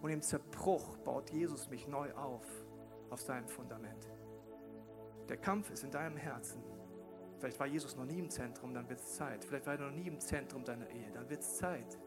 [0.00, 2.44] Und im Zerbruch baut Jesus mich neu auf,
[3.10, 4.08] auf seinem Fundament.
[5.28, 6.62] Der Kampf ist in deinem Herzen.
[7.38, 9.44] Vielleicht war Jesus noch nie im Zentrum, dann wird es Zeit.
[9.44, 11.98] Vielleicht war er noch nie im Zentrum deiner Ehe, dann wird es Zeit.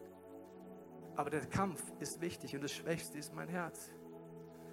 [1.16, 3.92] Aber der Kampf ist wichtig und das Schwächste ist mein Herz.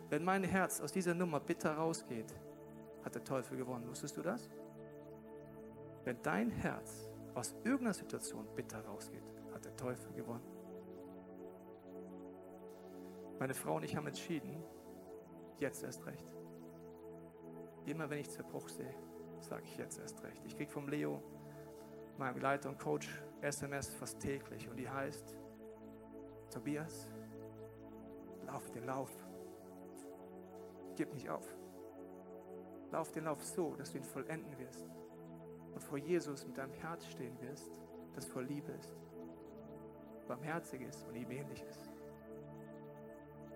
[0.09, 2.35] Wenn mein Herz aus dieser Nummer bitter rausgeht,
[3.05, 3.89] hat der Teufel gewonnen.
[3.89, 4.49] Wusstest du das?
[6.05, 10.58] Wenn dein Herz aus irgendeiner Situation bitter rausgeht, hat der Teufel gewonnen.
[13.39, 14.63] Meine Frau und ich haben entschieden,
[15.59, 16.27] jetzt erst recht.
[17.87, 18.95] Immer wenn ich Zerbruch sehe,
[19.41, 20.45] sage ich jetzt erst recht.
[20.45, 21.23] Ich kriege vom Leo,
[22.19, 25.37] meinem Leiter und Coach, SMS fast täglich und die heißt,
[26.51, 27.09] Tobias,
[28.45, 29.11] lauf den Lauf.
[30.97, 31.47] Gib nicht auf.
[32.91, 34.91] Lauf den Lauf so, dass du ihn vollenden wirst
[35.75, 37.71] und vor Jesus mit deinem Herz stehen wirst,
[38.15, 38.97] das voll Liebe ist,
[40.27, 41.98] barmherzig ist und ihm ähnlich ist.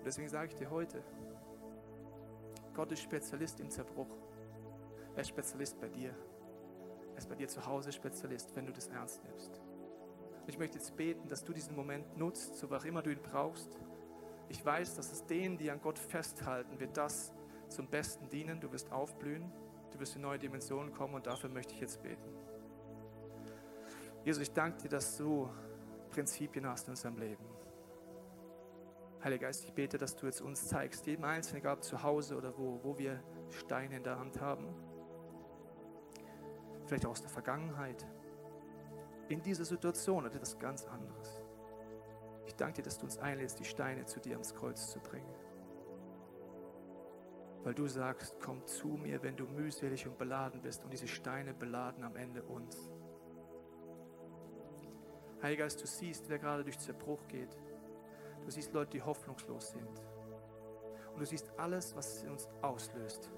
[0.03, 1.00] Und deswegen sage ich dir heute,
[2.74, 4.09] Gott ist Spezialist im Zerbruch.
[5.14, 6.12] Er ist Spezialist bei dir.
[7.12, 9.61] Er ist bei dir zu Hause Spezialist, wenn du das ernst nimmst.
[10.40, 13.22] Und ich möchte jetzt beten, dass du diesen Moment nutzt, so was immer du ihn
[13.22, 13.78] brauchst.
[14.48, 17.32] Ich weiß, dass es denen, die an Gott festhalten, wird das
[17.68, 18.59] zum Besten dienen.
[18.59, 19.53] Du wirst aufblühen,
[19.92, 22.28] du wirst in neue Dimensionen kommen und dafür möchte ich jetzt beten.
[24.24, 25.48] Jesus, ich danke dir, dass du
[26.11, 27.51] Prinzipien hast in unserem Leben.
[29.22, 32.58] Heiliger Geist, ich bete, dass du jetzt uns zeigst, jedem Einzelnen, egal zu Hause oder
[32.58, 34.66] wo, wo wir Steine in der Hand haben.
[36.86, 38.04] Vielleicht auch aus der Vergangenheit.
[39.28, 41.40] In dieser Situation oder etwas ganz anderes.
[42.46, 45.32] Ich danke dir, dass du uns einlädst, die Steine zu dir ans Kreuz zu bringen.
[47.62, 50.82] Weil du sagst, komm zu mir, wenn du mühselig und beladen bist.
[50.82, 52.90] Und diese Steine beladen am Ende uns.
[55.40, 57.56] Heiliger Geist, du siehst, wer gerade durch Zerbruch geht.
[58.45, 60.03] Du siehst Leute, die hoffnungslos sind.
[61.12, 63.30] Und du siehst alles, was es in uns auslöst.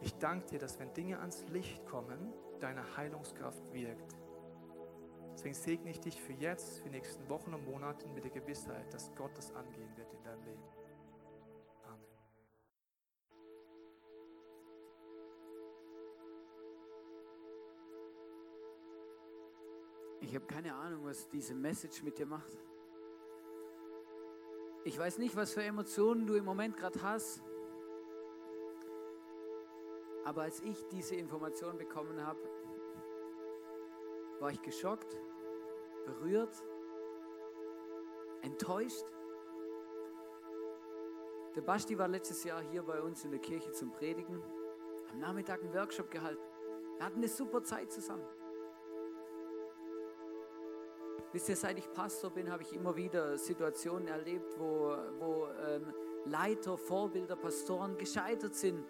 [0.00, 4.16] Ich danke dir, dass wenn Dinge ans Licht kommen, deine Heilungskraft wirkt.
[5.32, 8.92] Deswegen segne ich dich für jetzt, für die nächsten Wochen und Monate mit der Gewissheit,
[8.92, 10.62] dass Gott das angehen wird in deinem Leben.
[11.84, 12.06] Amen.
[20.20, 22.58] Ich habe keine Ahnung, was diese Message mit dir macht.
[24.84, 27.40] Ich weiß nicht, was für Emotionen du im Moment gerade hast.
[30.24, 32.40] Aber als ich diese Information bekommen habe,
[34.40, 35.16] war ich geschockt,
[36.04, 36.64] berührt,
[38.40, 39.04] enttäuscht.
[41.54, 44.42] Der Basti war letztes Jahr hier bei uns in der Kirche zum Predigen,
[45.12, 46.42] am Nachmittag einen Workshop gehalten.
[46.96, 48.24] Wir hatten eine super Zeit zusammen.
[51.32, 55.94] Wisst ihr, seit ich Pastor bin, habe ich immer wieder Situationen erlebt, wo, wo ähm,
[56.26, 58.84] Leiter, Vorbilder, Pastoren gescheitert sind,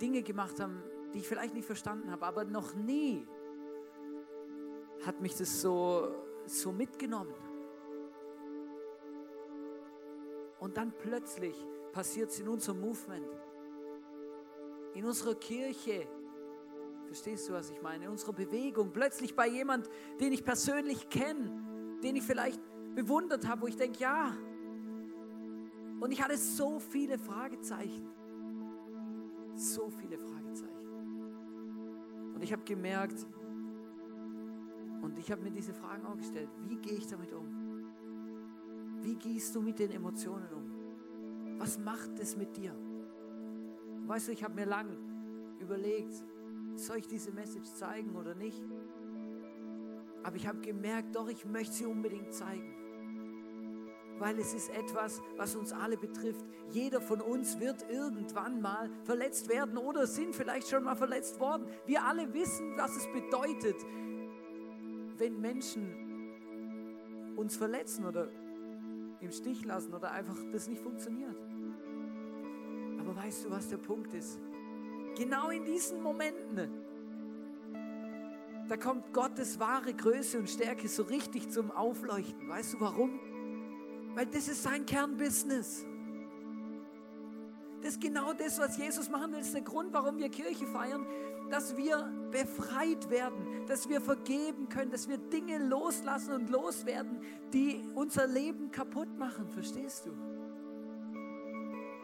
[0.00, 0.82] Dinge gemacht haben,
[1.14, 3.26] die ich vielleicht nicht verstanden habe, aber noch nie
[5.06, 6.12] hat mich das so,
[6.46, 7.34] so mitgenommen.
[10.58, 11.54] Und dann plötzlich
[11.92, 13.28] passiert es in unserem Movement,
[14.94, 16.08] in unserer Kirche.
[17.08, 18.04] Verstehst du, was ich meine?
[18.04, 18.92] In unserer Bewegung.
[18.92, 19.88] Plötzlich bei jemand,
[20.20, 21.50] den ich persönlich kenne,
[22.02, 22.60] den ich vielleicht
[22.94, 24.36] bewundert habe, wo ich denke, ja.
[26.00, 28.06] Und ich hatte so viele Fragezeichen.
[29.54, 30.74] So viele Fragezeichen.
[32.34, 33.26] Und ich habe gemerkt,
[35.00, 36.50] und ich habe mir diese Fragen auch gestellt.
[36.66, 37.86] Wie gehe ich damit um?
[39.00, 41.58] Wie gehst du mit den Emotionen um?
[41.58, 42.74] Was macht es mit dir?
[44.06, 44.88] Weißt du, ich habe mir lang
[45.58, 46.22] überlegt,
[46.86, 48.62] soll ich diese Message zeigen oder nicht?
[50.22, 52.74] Aber ich habe gemerkt, doch, ich möchte sie unbedingt zeigen.
[54.18, 56.44] Weil es ist etwas, was uns alle betrifft.
[56.70, 61.66] Jeder von uns wird irgendwann mal verletzt werden oder sind vielleicht schon mal verletzt worden.
[61.86, 63.76] Wir alle wissen, was es bedeutet,
[65.16, 66.08] wenn Menschen
[67.36, 68.28] uns verletzen oder
[69.20, 71.36] im Stich lassen oder einfach das nicht funktioniert.
[72.98, 74.38] Aber weißt du, was der Punkt ist?
[75.18, 76.70] Genau in diesen Momenten,
[78.68, 82.48] da kommt Gottes wahre Größe und Stärke so richtig zum Aufleuchten.
[82.48, 83.18] Weißt du warum?
[84.14, 85.84] Weil das ist sein Kernbusiness.
[87.80, 89.38] Das ist genau das, was Jesus machen will.
[89.38, 91.04] Das ist der Grund, warum wir Kirche feiern,
[91.50, 97.20] dass wir befreit werden, dass wir vergeben können, dass wir Dinge loslassen und loswerden,
[97.52, 99.48] die unser Leben kaputt machen.
[99.48, 100.10] Verstehst du?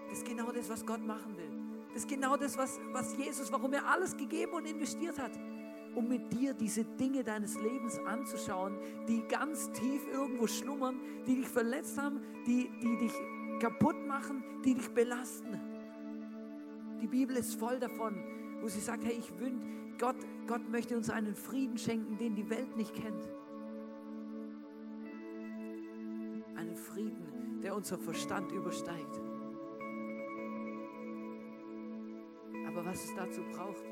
[0.09, 1.64] Das ist genau das, was Gott machen will.
[1.95, 5.33] Das ist genau das, was, was Jesus, warum er alles gegeben und investiert hat
[5.95, 8.79] um mit dir diese Dinge deines Lebens anzuschauen,
[9.09, 13.13] die ganz tief irgendwo schlummern, die dich verletzt haben, die, die dich
[13.61, 15.61] kaputt machen, die dich belasten.
[17.01, 18.23] Die Bibel ist voll davon,
[18.61, 19.67] wo sie sagt, hey, ich wünsche,
[19.99, 20.17] Gott,
[20.47, 23.29] Gott möchte uns einen Frieden schenken, den die Welt nicht kennt.
[26.57, 29.21] Einen Frieden, der unser Verstand übersteigt.
[32.75, 33.85] Aber was es dazu braucht,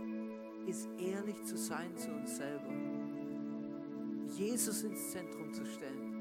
[0.66, 2.72] ist ehrlich zu sein zu uns selber.
[4.26, 6.12] Jesus ins Zentrum zu stellen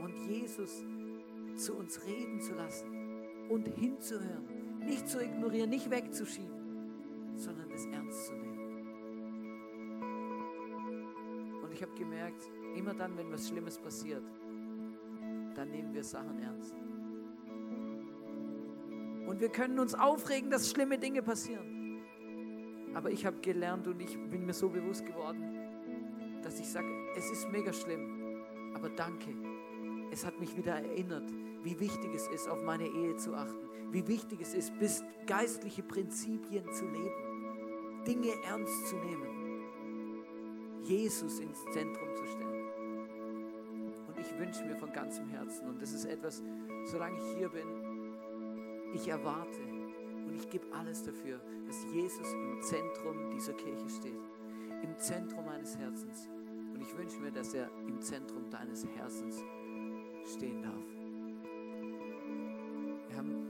[0.00, 0.84] und Jesus
[1.54, 2.88] zu uns reden zu lassen
[3.48, 4.78] und hinzuhören.
[4.80, 8.56] Nicht zu ignorieren, nicht wegzuschieben, sondern es ernst zu nehmen.
[11.62, 14.24] Und ich habe gemerkt, immer dann, wenn was Schlimmes passiert,
[15.54, 16.74] dann nehmen wir Sachen ernst.
[19.26, 22.00] Und wir können uns aufregen, dass schlimme Dinge passieren.
[22.94, 25.42] Aber ich habe gelernt und ich bin mir so bewusst geworden,
[26.42, 29.34] dass ich sage, es ist mega schlimm, aber danke.
[30.12, 31.28] Es hat mich wieder erinnert,
[31.62, 35.82] wie wichtig es ist, auf meine Ehe zu achten, wie wichtig es ist, bis geistliche
[35.82, 39.64] Prinzipien zu leben, Dinge ernst zu nehmen,
[40.84, 42.64] Jesus ins Zentrum zu stellen.
[44.06, 46.42] Und ich wünsche mir von ganzem Herzen, und das ist etwas,
[46.86, 47.66] solange ich hier bin,
[48.94, 49.60] ich erwarte
[50.26, 54.20] und ich gebe alles dafür, dass Jesus im Zentrum dieser Kirche steht,
[54.82, 56.28] im Zentrum meines Herzens.
[56.74, 59.42] Und ich wünsche mir, dass er im Zentrum deines Herzens
[60.32, 60.84] stehen darf.
[63.08, 63.48] Wir haben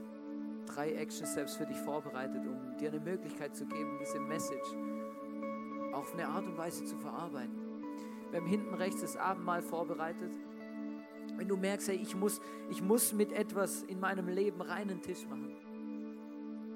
[0.65, 4.73] drei Action Steps für dich vorbereitet, um dir eine Möglichkeit zu geben, diese Message
[5.93, 7.57] auf eine Art und Weise zu verarbeiten.
[8.31, 10.31] Wir haben hinten rechts das Abendmahl vorbereitet.
[11.37, 15.25] Wenn du merkst, hey, ich muss, ich muss mit etwas in meinem Leben reinen Tisch
[15.27, 15.55] machen.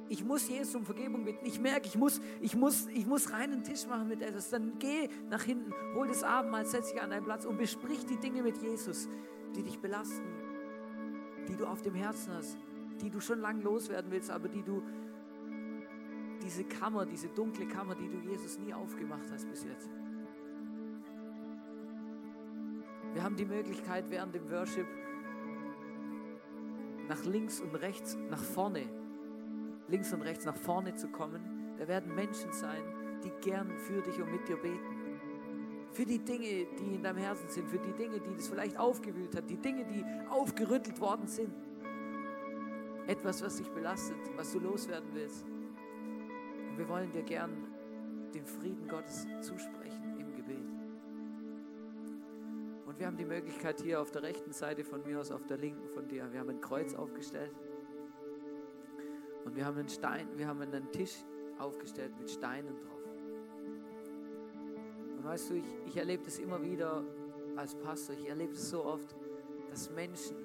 [0.08, 1.46] Ich muss Jesus um Vergebung bitten.
[1.46, 4.50] Ich merke, ich muss, ich, muss, ich muss reinen Tisch machen mit etwas.
[4.50, 8.18] Dann geh nach hinten, hol das Abendmahl, setz dich an deinen Platz und besprich die
[8.18, 9.08] Dinge mit Jesus,
[9.56, 10.28] die dich belasten,
[11.48, 12.58] die du auf dem Herzen hast,
[13.02, 14.84] die du schon lange loswerden willst, aber die du,
[16.44, 19.90] diese Kammer, diese dunkle Kammer, die du Jesus nie aufgemacht hast bis jetzt.
[23.14, 24.88] Wir haben die Möglichkeit während dem Worship
[27.10, 28.86] nach links und rechts, nach vorne,
[29.90, 31.76] links und rechts nach vorne zu kommen.
[31.78, 32.82] Da werden Menschen sein,
[33.24, 35.20] die gern für dich und mit dir beten.
[35.92, 39.36] Für die Dinge, die in deinem Herzen sind, für die Dinge, die das vielleicht aufgewühlt
[39.36, 41.54] hat, die Dinge, die aufgerüttelt worden sind.
[43.08, 45.46] Etwas, was dich belastet, was du loswerden willst.
[46.70, 47.52] Und wir wollen dir gern
[48.34, 50.01] den Frieden Gottes zusprechen
[53.02, 55.90] wir haben die Möglichkeit hier auf der rechten Seite von mir aus, auf der linken
[55.90, 57.52] von dir, wir haben ein Kreuz aufgestellt.
[59.44, 61.16] Und wir haben einen Stein, wir haben einen Tisch
[61.58, 63.02] aufgestellt mit Steinen drauf.
[65.18, 67.04] Und weißt du, ich, ich erlebe das immer wieder
[67.56, 69.16] als Pastor, ich erlebe es so oft,
[69.72, 70.36] dass Menschen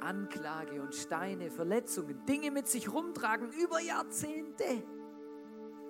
[0.00, 4.82] Anklage und Steine, Verletzungen, Dinge mit sich rumtragen über Jahrzehnte.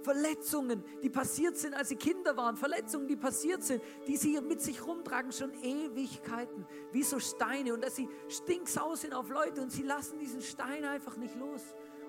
[0.02, 4.60] Verletzungen, die passiert sind, als sie Kinder waren, Verletzungen, die passiert sind, die sie mit
[4.60, 9.70] sich rumtragen schon Ewigkeiten, wie so Steine und dass sie stinksau sind auf Leute und
[9.70, 11.62] sie lassen diesen Stein einfach nicht los.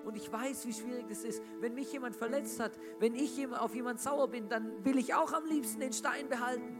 [0.04, 1.42] Und ich weiß, wie schwierig das ist.
[1.60, 5.32] Wenn mich jemand verletzt hat, wenn ich auf jemand sauer bin, dann will ich auch
[5.32, 6.78] am liebsten den Stein behalten.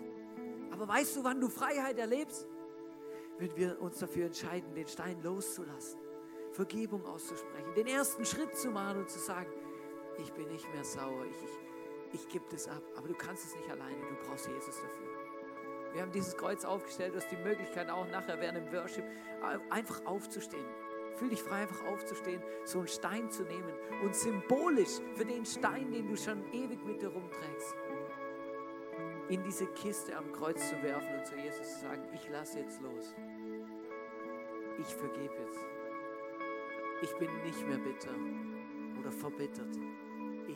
[0.70, 2.46] Aber weißt du, wann du Freiheit erlebst?
[3.38, 5.98] Wenn wir uns dafür entscheiden, den Stein loszulassen,
[6.52, 9.50] Vergebung auszusprechen, den ersten Schritt zu machen und zu sagen,
[10.18, 11.42] ich bin nicht mehr sauer, ich,
[12.12, 12.82] ich, ich gebe das ab.
[12.96, 15.14] Aber du kannst es nicht alleine, du brauchst Jesus dafür.
[15.92, 19.04] Wir haben dieses Kreuz aufgestellt, du hast die Möglichkeit auch nachher während dem Worship
[19.70, 20.66] einfach aufzustehen.
[21.16, 25.92] Fühl dich frei, einfach aufzustehen, so einen Stein zu nehmen und symbolisch für den Stein,
[25.92, 27.76] den du schon ewig mit dir rumträgst,
[29.28, 32.80] in diese Kiste am Kreuz zu werfen und zu Jesus zu sagen, ich lasse jetzt
[32.82, 33.14] los.
[34.80, 35.64] Ich vergebe jetzt.
[37.02, 38.14] Ich bin nicht mehr bitter
[38.98, 39.78] oder verbittert.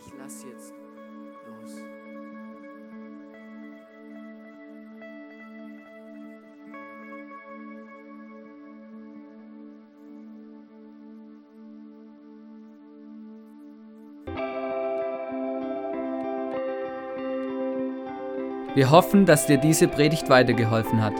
[0.06, 0.72] Ich lasse jetzt
[1.46, 1.74] los.
[18.74, 21.14] Wir hoffen, dass dir diese Predigt weitergeholfen hat.